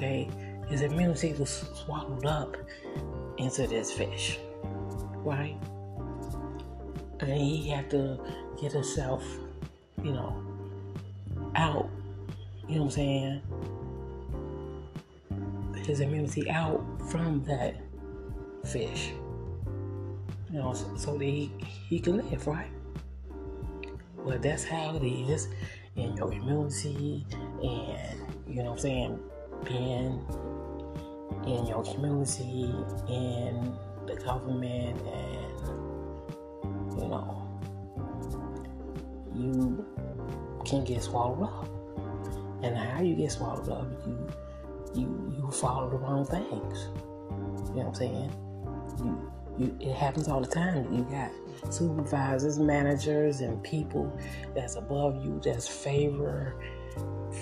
[0.00, 0.28] okay
[0.68, 2.56] his immunity was swallowed up
[3.38, 4.38] into this fish
[5.16, 5.56] right
[7.20, 8.18] and he had to
[8.60, 9.24] get himself
[10.02, 10.42] you know
[11.56, 11.88] out
[12.68, 13.42] you know what I'm saying
[15.90, 16.80] his immunity out
[17.10, 17.74] from that
[18.64, 19.10] fish.
[20.52, 21.52] You know, so, so that he,
[21.88, 22.70] he can live, right?
[24.16, 25.48] Well, that's how it is
[25.96, 27.26] in your immunity
[27.62, 29.20] and you know what I'm saying,
[29.64, 30.24] being
[31.46, 32.74] in your community,
[33.08, 35.40] in the government, and
[37.00, 37.48] you know,
[39.34, 39.86] you
[40.64, 41.68] can get swallowed up.
[42.62, 44.28] And how you get swallowed up, you
[44.94, 46.88] you you follow the wrong things.
[47.70, 48.32] You know what I'm saying?
[48.98, 50.92] You, you it happens all the time.
[50.92, 51.30] You got
[51.72, 54.12] supervisors, managers, and people
[54.54, 56.54] that's above you that's favor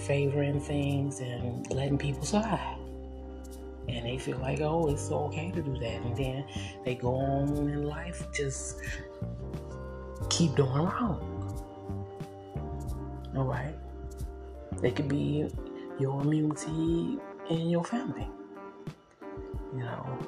[0.06, 2.76] favoring things and letting people slide.
[3.88, 6.02] And they feel like, oh, it's okay to do that.
[6.02, 6.44] And then
[6.84, 8.80] they go on in life just
[10.28, 11.24] keep doing wrong.
[13.36, 13.74] All right?
[14.80, 15.46] They could be
[15.98, 17.18] your immunity
[17.50, 18.28] and your family.
[19.74, 20.18] You know.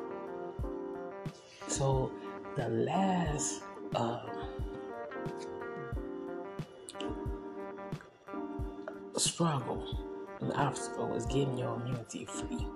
[1.69, 2.13] So
[2.57, 3.63] the last
[3.95, 4.23] uh,
[9.21, 9.85] struggle,
[10.41, 12.67] an obstacle is getting your immunity free.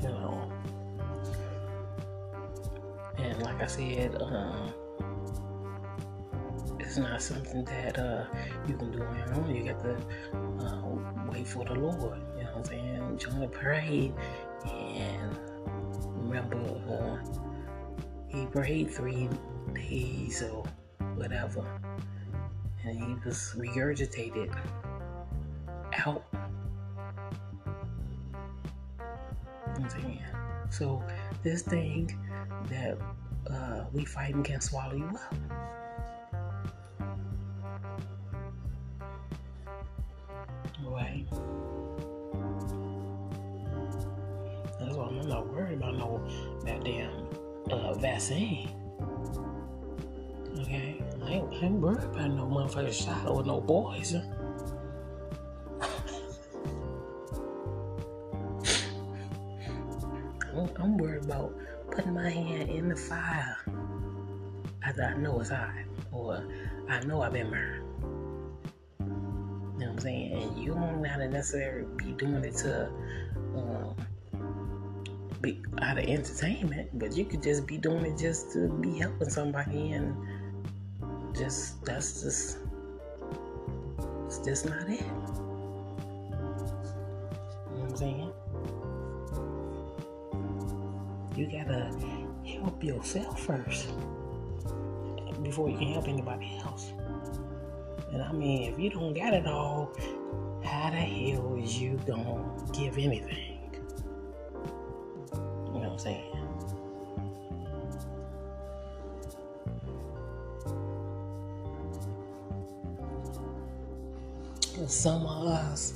[0.00, 0.52] You know,
[3.18, 4.70] and like I said, uh,
[6.78, 8.26] it's not something that uh,
[8.68, 9.54] you can do on your own.
[9.54, 9.96] You got to
[10.64, 10.82] uh,
[11.32, 12.20] wait for the Lord.
[12.36, 13.18] You know what I'm saying?
[13.18, 14.14] Join the parade
[14.64, 15.36] and
[16.14, 16.58] remember
[16.88, 17.18] uh,
[18.28, 19.28] he prayed three
[19.74, 20.64] days or
[21.16, 21.64] whatever,
[22.84, 24.54] and he was regurgitated
[26.06, 26.24] out.
[30.70, 31.02] So
[31.42, 32.18] this thing
[32.68, 32.98] that
[33.50, 35.34] uh, we fighting can swallow you up.
[51.56, 53.64] I ain't, worried about no motherfucking shot or no.
[60.54, 61.54] I'm, I'm worried about
[61.90, 63.56] putting my hand in the fire
[64.82, 65.72] after I know it's hot
[66.12, 66.46] or
[66.88, 67.84] I know I've been burned.
[69.00, 70.32] You know what I'm saying?
[70.32, 72.90] And you don't have to necessarily be doing it to
[73.54, 73.96] um,
[75.40, 79.30] be out of entertainment, but you could just be doing it just to be helping
[79.30, 80.14] somebody and
[81.36, 82.58] just that's just
[84.26, 85.00] it's just not it.
[85.00, 85.06] You
[87.70, 88.32] know what I'm saying?
[91.36, 91.92] You gotta
[92.46, 93.88] help yourself first
[95.42, 96.92] before you can help anybody else.
[98.12, 99.92] And I mean, if you don't got it all,
[100.64, 103.70] how the hell is you gonna give anything?
[105.34, 106.32] You know what I'm saying?
[114.84, 115.94] Some of us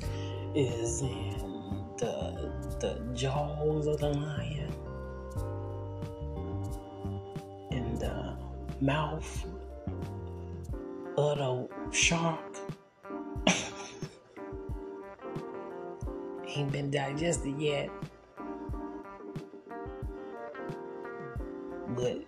[0.54, 2.50] is in the
[2.80, 4.72] the jaws of the lion,
[7.70, 8.34] in the
[8.80, 9.44] mouth
[11.18, 12.40] of the shark.
[16.48, 17.90] Ain't been digested yet.
[21.88, 22.24] But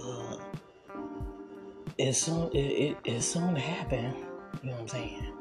[0.00, 0.36] uh,
[1.98, 4.14] it's soon it, it, it's soon to happen.
[4.62, 5.32] You know what I'm saying?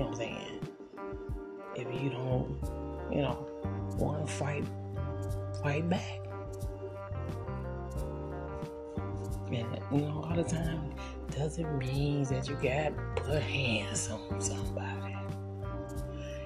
[0.00, 0.60] You know what I'm saying?
[1.74, 2.56] If you don't,
[3.12, 3.46] you know,
[3.98, 4.64] want to fight,
[5.62, 6.20] fight back.
[9.52, 10.94] And you know, a lot of time
[11.36, 15.16] doesn't mean that you got put hands on somebody.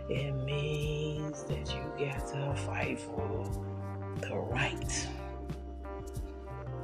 [0.09, 3.49] It means that you got to fight for
[4.21, 5.09] the right.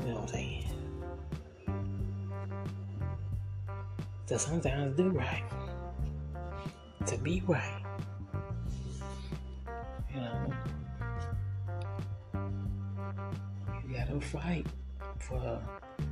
[0.03, 0.65] You know what I'm saying?
[4.29, 5.43] To sometimes do right.
[7.23, 7.83] Be right.
[10.15, 10.53] You know?
[13.87, 14.67] You gotta fight
[15.19, 15.61] for,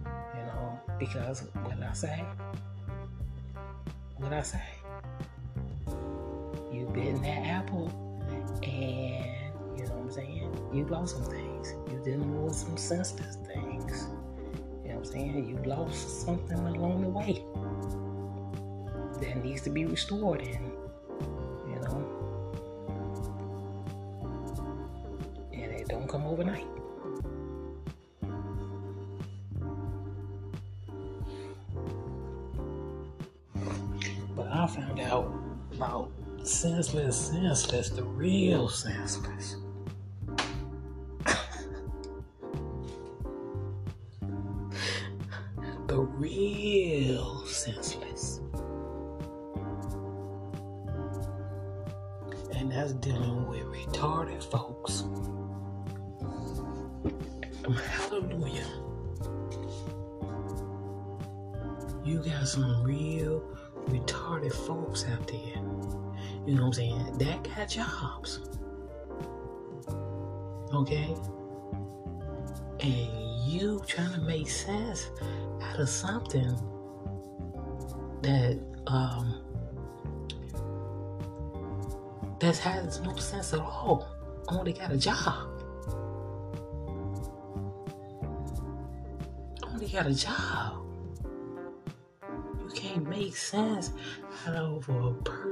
[0.07, 2.25] you know, because what I say,
[4.17, 4.63] what I say,
[6.73, 7.91] you bitten that apple
[8.63, 11.75] and, you know what I'm saying, you lost some things.
[11.91, 14.09] You with some sensitive things.
[14.83, 15.49] You know what I'm saying?
[15.49, 17.43] You lost something along the way
[19.21, 20.68] that needs to be restored and
[34.59, 35.33] i found out
[35.73, 36.11] about
[36.43, 39.57] senseless senseless the real senseless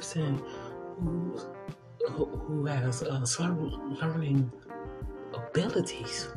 [0.06, 0.40] person
[1.00, 1.34] who
[2.10, 3.26] who has uh,
[4.00, 4.52] learning
[5.34, 6.28] abilities.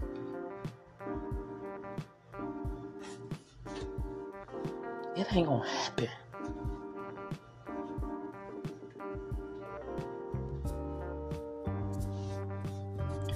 [5.15, 6.09] It ain't gonna happen.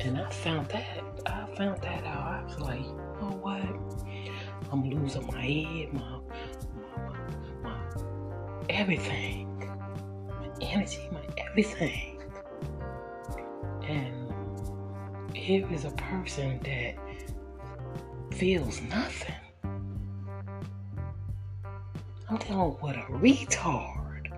[0.02, 1.04] And I found that.
[1.28, 2.28] I found that out.
[2.28, 3.62] I was like, you know what?
[4.72, 6.20] I'm losing my head, my,
[7.04, 7.18] my,
[7.62, 7.78] my
[8.70, 9.43] everything, my
[10.72, 12.22] energy, my everything.
[13.88, 14.34] And
[15.36, 16.96] here is a person that
[18.36, 19.36] feels nothing.
[22.30, 24.32] I'm dealing with a retard.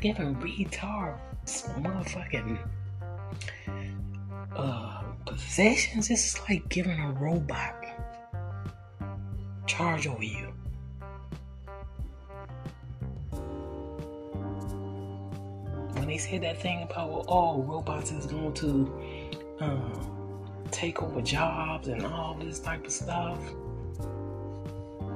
[0.00, 2.58] Giving retards motherfucking
[4.56, 6.10] uh, possessions.
[6.10, 7.84] It's like giving a robot
[9.66, 10.49] charge over you.
[16.20, 18.68] Said that thing about oh robots is going to
[19.60, 23.38] um, take over jobs and all this type of stuff.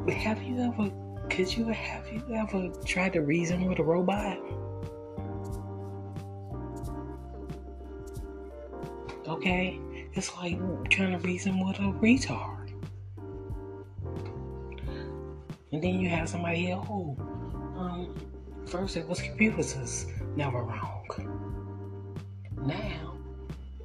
[0.08, 0.90] Have you ever
[1.30, 4.38] could you have you ever tried to reason with a robot?
[9.26, 9.80] Okay?
[10.12, 10.58] It's like
[10.90, 12.70] trying to reason with a retard.
[15.72, 17.16] And then you have somebody here, oh,
[17.76, 18.14] um,
[18.66, 20.06] first it was computers is
[20.36, 21.04] never wrong.
[22.62, 23.14] Now,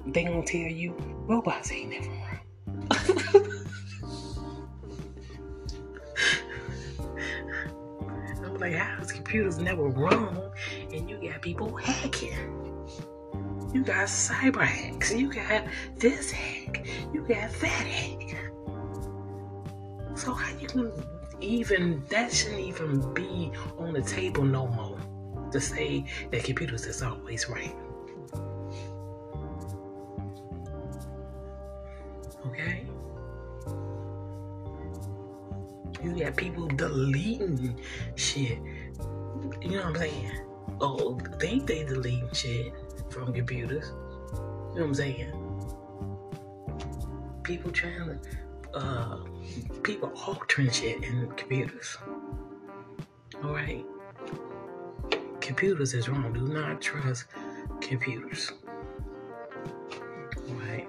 [0.06, 0.94] they gonna tell you
[1.26, 2.40] robots ain't never wrong.
[8.44, 10.50] I'm like, how is computers never wrong?
[10.92, 12.32] And you got people hacking.
[13.72, 15.14] You got cyber hacks.
[15.14, 15.64] You got
[15.96, 16.86] this hack.
[17.12, 18.36] You got that hack.
[20.16, 20.92] So how you can
[21.40, 24.98] even that shouldn't even be on the table no more
[25.50, 27.74] to say that computers is always right.
[32.46, 32.86] Okay?
[36.02, 37.78] You got people deleting
[38.14, 38.58] shit.
[39.62, 40.30] You know what I'm saying?
[40.80, 42.72] Oh, think they deleting shit
[43.10, 43.86] from computers.
[43.88, 45.32] You know what I'm saying?
[47.42, 48.18] People trying to,
[48.74, 49.18] uh,
[49.82, 51.96] people altering shit in computers.
[53.42, 53.84] All right.
[55.40, 56.32] Computers is wrong.
[56.32, 57.24] Do not trust
[57.80, 58.52] computers.
[60.48, 60.86] All right.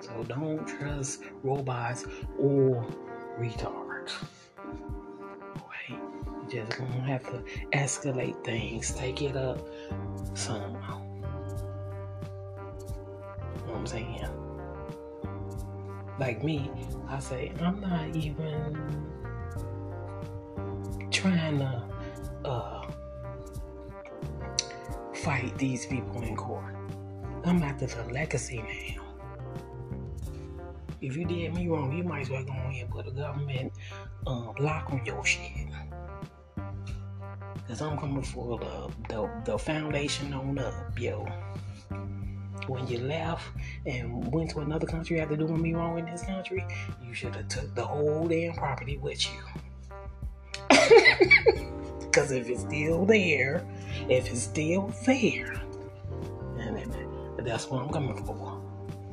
[0.00, 2.04] So don't trust robots
[2.38, 2.84] or
[3.38, 4.12] retards.
[5.56, 5.90] All right.
[5.90, 7.42] You just gonna have to
[7.72, 8.92] escalate things.
[8.92, 9.66] Take it up
[10.34, 11.02] somehow.
[11.02, 11.20] You
[13.66, 14.39] know what I'm saying?
[16.20, 16.70] Like me,
[17.08, 18.76] I say, I'm not even
[21.10, 21.82] trying to
[22.44, 22.86] uh,
[25.14, 26.76] fight these people in court.
[27.46, 29.02] I'm after the legacy now.
[31.00, 33.72] If you did me wrong, you might as well go ahead and put a government
[34.26, 35.68] uh, block on your shit.
[37.66, 41.26] Cause I'm coming for the, the, the foundation on up, yo.
[42.70, 43.42] When you left
[43.84, 46.64] and went to another country after doing me wrong in this country,
[47.04, 49.40] you should have took the whole damn property with you.
[52.12, 53.66] Cause if it's still there,
[54.08, 55.60] if it's still there,
[56.58, 56.94] and
[57.40, 58.62] that's what I'm coming for.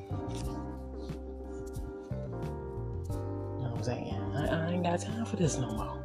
[0.04, 0.14] You
[3.64, 4.14] know what I'm saying?
[4.36, 5.98] I, I ain't got time for this no more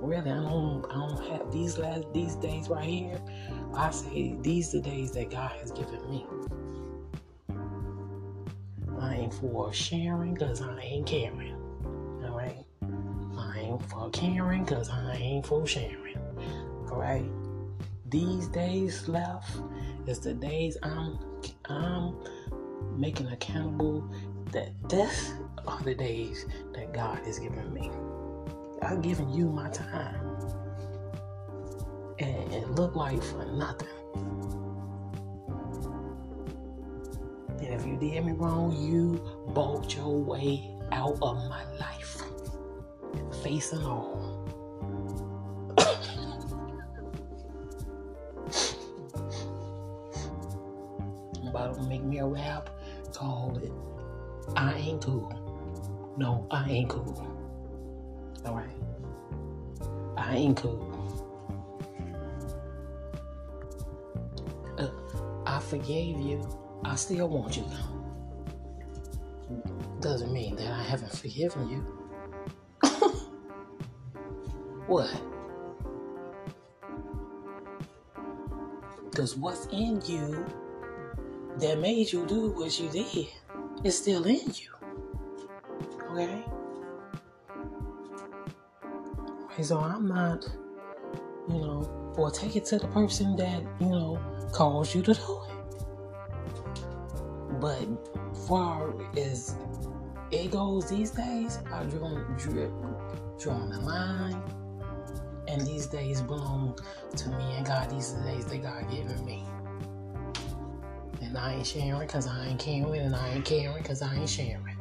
[0.00, 3.20] really I don't I don't have these last these days right here.
[3.74, 6.26] I say these the days that God has given me.
[9.00, 11.54] I ain't for sharing because I ain't caring.
[12.24, 12.64] Alright?
[13.36, 16.18] I ain't for caring because I ain't for sharing.
[16.90, 17.24] Alright?
[18.10, 19.60] These days left
[20.06, 21.18] is the days I'm
[21.66, 22.16] I'm
[22.96, 24.08] making accountable
[24.52, 25.34] that this
[25.66, 27.90] are the days that God has given me.
[28.82, 30.27] I've given you my time.
[32.20, 33.88] And it looked like for nothing.
[37.60, 39.22] And if you did me wrong, you
[39.54, 42.22] bought your way out of my life.
[43.42, 44.34] Face and all.
[51.58, 52.70] To make me a rap
[53.12, 53.72] called it
[54.56, 56.14] I Ain't Cool.
[56.16, 57.26] No, I ain't cool.
[58.46, 58.70] Alright?
[60.16, 60.97] I ain't cool.
[65.68, 66.42] Forgave you.
[66.84, 67.64] I still want you.
[70.00, 71.80] Doesn't mean that I haven't forgiven you.
[74.86, 75.10] what?
[79.10, 80.46] Because what's in you
[81.58, 83.26] that made you do what you did
[83.84, 84.70] is still in you.
[86.12, 86.44] Okay?
[89.60, 90.48] So I'm not,
[91.48, 94.20] you know, or take it to the person that, you know,
[94.52, 95.37] caused you to do.
[97.60, 97.86] But
[98.46, 99.56] far as
[100.30, 102.10] it goes these days, I draw,
[103.38, 104.40] drawing the line.
[105.48, 106.78] And these days belong
[107.16, 107.90] to me and God.
[107.90, 109.44] These are the days that God given me.
[111.22, 114.28] And I ain't sharing because I ain't caring, and I ain't caring because I ain't
[114.28, 114.76] sharing.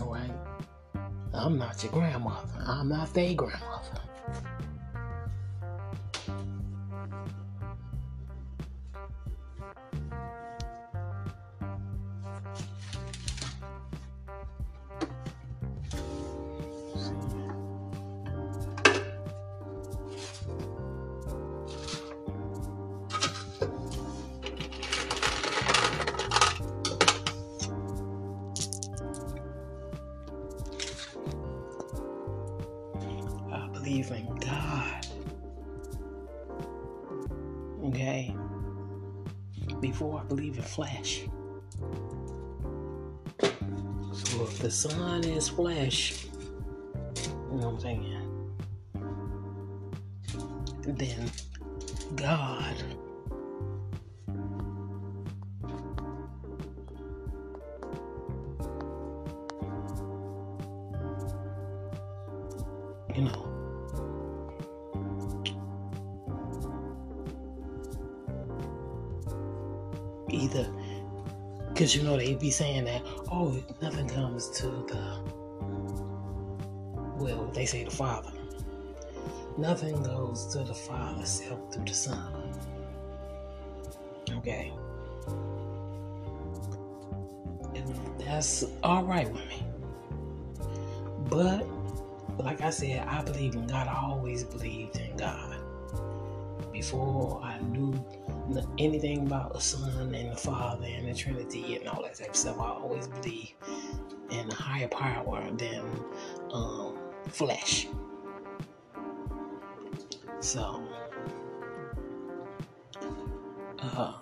[0.00, 0.30] Alright?
[1.32, 2.48] I'm not your grandmother.
[2.64, 4.03] I'm not their grandmother.
[40.34, 41.22] Believe in Flash.
[43.40, 46.23] So if the sun is flesh,
[71.84, 75.20] because you know they be saying that oh nothing comes to the
[77.22, 78.32] well they say the father.
[79.58, 82.54] Nothing goes to the father except through the son.
[84.30, 84.72] Okay.
[87.74, 89.66] And that's all right with me.
[91.28, 91.66] But
[92.38, 93.88] like i said i believe in god.
[93.88, 95.54] I always believed in god.
[96.72, 97.92] Before i knew
[98.78, 102.36] anything about the Son and the Father and the Trinity and all that type of
[102.36, 102.58] stuff.
[102.58, 103.54] I always believe
[104.30, 105.82] in a higher power than
[106.52, 106.96] um,
[107.28, 107.88] flesh.
[110.40, 110.86] So,
[113.80, 114.12] uh,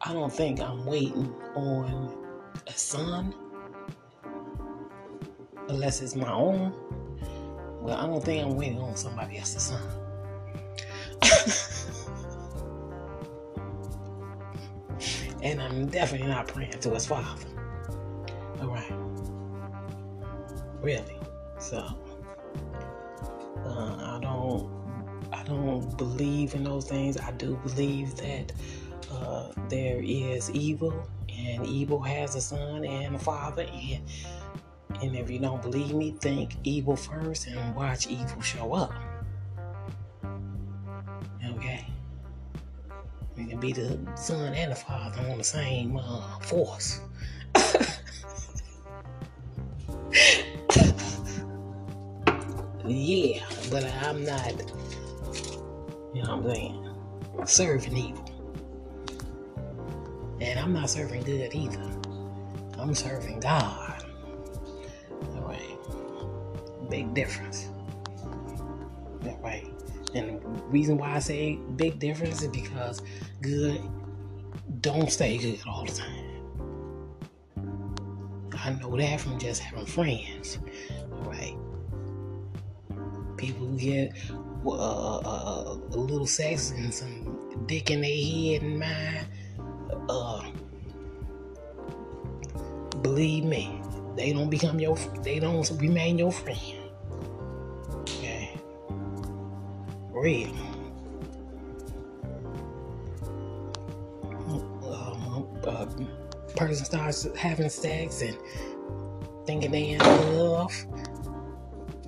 [0.00, 2.16] I don't think I'm waiting on
[2.66, 3.34] a son
[5.68, 6.72] unless it's my own.
[7.80, 9.82] Well, I don't think I'm waiting on somebody else's son.
[15.46, 17.46] and I'm definitely not praying to his father.
[18.60, 18.92] All right,
[20.80, 21.18] really.
[21.58, 21.78] So
[23.64, 24.68] uh, I don't,
[25.32, 27.16] I don't believe in those things.
[27.16, 28.52] I do believe that
[29.12, 34.02] uh, there is evil, and evil has a son and a father, and
[35.00, 38.92] and if you don't believe me, think evil first and watch evil show up.
[43.66, 47.00] Be the son and the father on the same uh, force.
[52.86, 54.52] yeah, but I'm not,
[56.14, 56.94] you know what I'm saying,
[57.46, 58.24] serving evil.
[60.40, 61.82] And I'm not serving good either.
[62.78, 64.04] I'm serving God.
[65.34, 65.78] All right.
[66.90, 67.68] Big difference.
[69.24, 69.66] All right.
[70.14, 73.02] And the reason why I say big difference is because
[73.46, 73.80] good
[74.80, 76.26] don't stay good all the time.
[78.58, 80.58] I know that from just having friends.
[81.24, 81.56] right?
[83.36, 84.12] People who get
[84.66, 89.26] uh, uh, a little sex and some dick in their head and mind.
[90.08, 90.50] Uh,
[93.02, 93.80] believe me,
[94.16, 96.90] they don't become your they don't remain your friend.
[98.02, 98.58] Okay.
[100.10, 100.65] Real.
[106.56, 108.36] Person starts having sex and
[109.46, 109.98] thinking they in
[110.38, 110.72] love,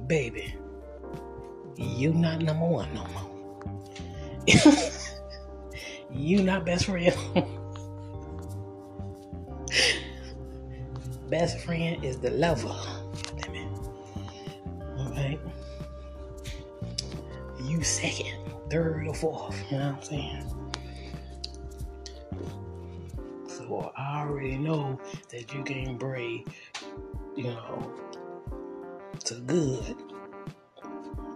[0.06, 0.54] baby,
[1.76, 3.28] you not number one no more.
[6.10, 7.14] you not best friend.
[11.28, 12.74] best friend is the lover.
[15.06, 15.38] Okay?
[17.64, 18.34] You second,
[18.70, 19.62] third, or fourth.
[19.70, 20.67] You know what I'm saying?
[24.28, 25.00] Already know
[25.30, 26.46] that you can bring,
[27.34, 27.92] you know,
[29.24, 29.96] to good.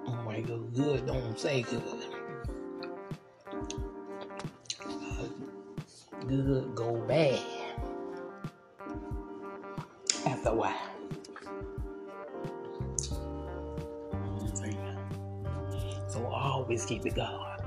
[0.06, 1.82] Oh my god, good don't say good.
[6.26, 7.40] good go bad
[10.26, 10.88] after a while.
[16.08, 17.64] So always keep it God.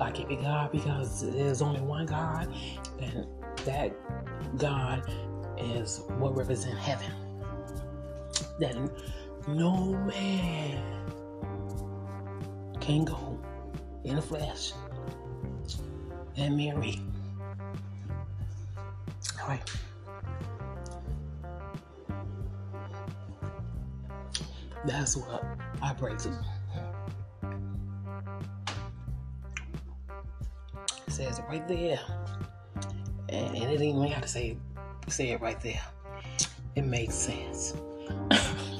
[0.00, 2.52] I keep it God because there's only one God,
[3.00, 3.26] and
[3.64, 3.92] that
[4.56, 5.02] God
[5.58, 7.10] is what represents heaven.
[8.58, 8.76] That
[9.48, 10.82] no man
[12.80, 13.38] can go
[14.04, 14.72] in the flesh
[16.36, 17.00] and marry
[19.40, 19.70] All right.
[24.84, 25.44] That's what
[25.80, 26.44] I pray to.
[31.06, 32.00] It says right there.
[33.32, 34.56] And, and it ain't even got to say
[35.08, 35.80] say it right there.
[36.76, 37.74] It makes sense.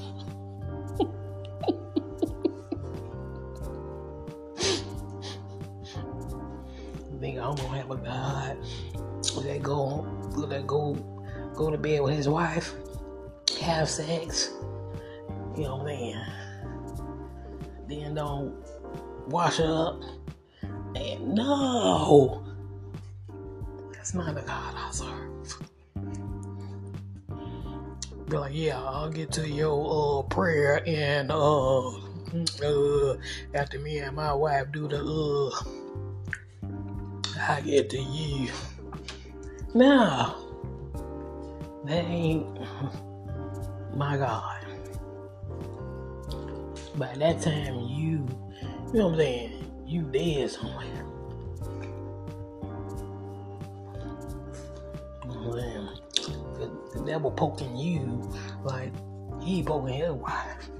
[7.22, 8.58] think I'm gonna have a God
[9.44, 10.04] that go
[10.48, 10.94] that go
[11.54, 12.74] go to bed with his wife,
[13.60, 14.50] have sex,
[15.56, 16.32] you know, man.
[17.88, 18.56] Then don't
[19.28, 20.02] wash up.
[20.96, 22.41] And no,
[24.14, 25.56] not the God I serve.
[28.28, 33.16] Be like, yeah, I'll get to your uh, prayer and uh, uh,
[33.54, 35.50] after me and my wife do the uh,
[37.48, 38.48] I get to you.
[39.74, 40.36] Now,
[41.84, 42.46] that ain't
[43.94, 44.64] my God.
[46.96, 48.26] By that time, you,
[48.92, 51.11] you know what I'm saying, you dead somewhere.
[57.04, 58.28] The, devil poking you
[58.64, 58.92] like
[59.40, 60.70] he poking his wife.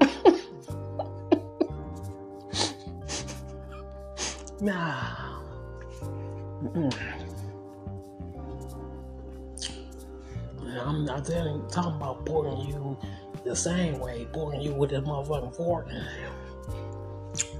[4.60, 5.22] nah.
[10.80, 12.96] I'm not telling, talking about pouring you
[13.44, 15.88] the same way, pouring you with this motherfucking fork.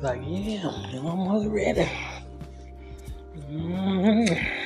[0.00, 1.88] Like, yeah, I'm ready.
[3.50, 4.61] Mm-hmm.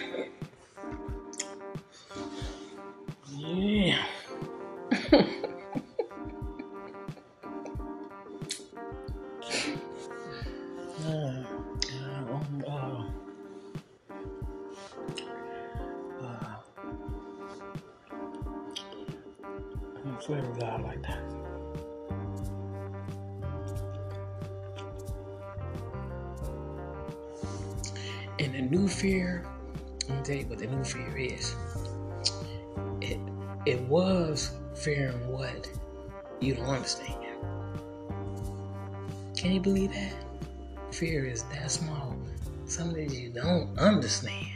[28.39, 29.47] And the new fear,
[30.09, 31.55] me tell you what the new fear is.
[33.01, 33.18] It
[33.64, 35.70] it was fearing what
[36.41, 37.14] you don't understand.
[39.37, 40.14] Can you believe that?
[40.93, 42.16] Fear is that small.
[42.66, 44.53] Something you don't understand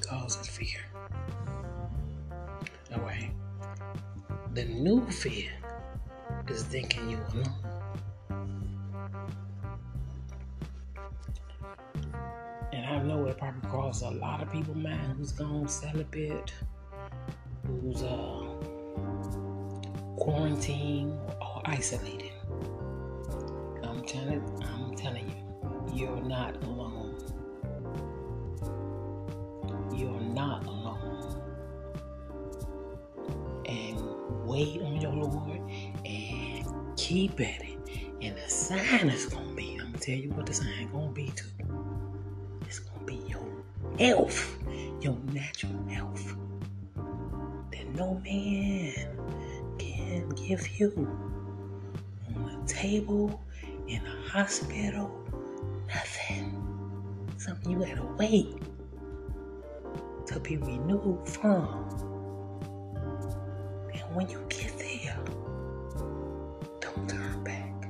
[0.00, 0.80] causes fear.
[2.92, 3.30] Okay.
[4.54, 5.50] The new fear
[6.48, 7.75] is thinking you alone.
[13.88, 16.52] It a lot of people's mind who's gone celibate,
[17.66, 18.42] who's uh,
[20.16, 22.32] quarantined or isolated.
[23.84, 27.14] I'm telling, I'm telling you, you're not alone.
[29.94, 31.40] You're not alone.
[33.66, 35.60] And wait on your Lord
[36.04, 37.78] and keep at it.
[38.20, 41.30] And the sign is gonna be, I'm gonna tell you what the sign gonna be
[41.36, 41.46] too.
[43.98, 44.58] Health,
[45.00, 46.36] your natural health.
[47.72, 49.18] That no man
[49.78, 51.08] can give you
[52.34, 53.42] on a table,
[53.86, 55.10] in a hospital,
[55.88, 56.62] nothing.
[57.36, 58.56] Something you gotta wait
[60.26, 61.86] to be renewed from
[63.92, 65.18] And when you get there,
[66.80, 67.88] don't turn back.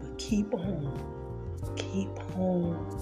[0.00, 2.99] But keep on, keep on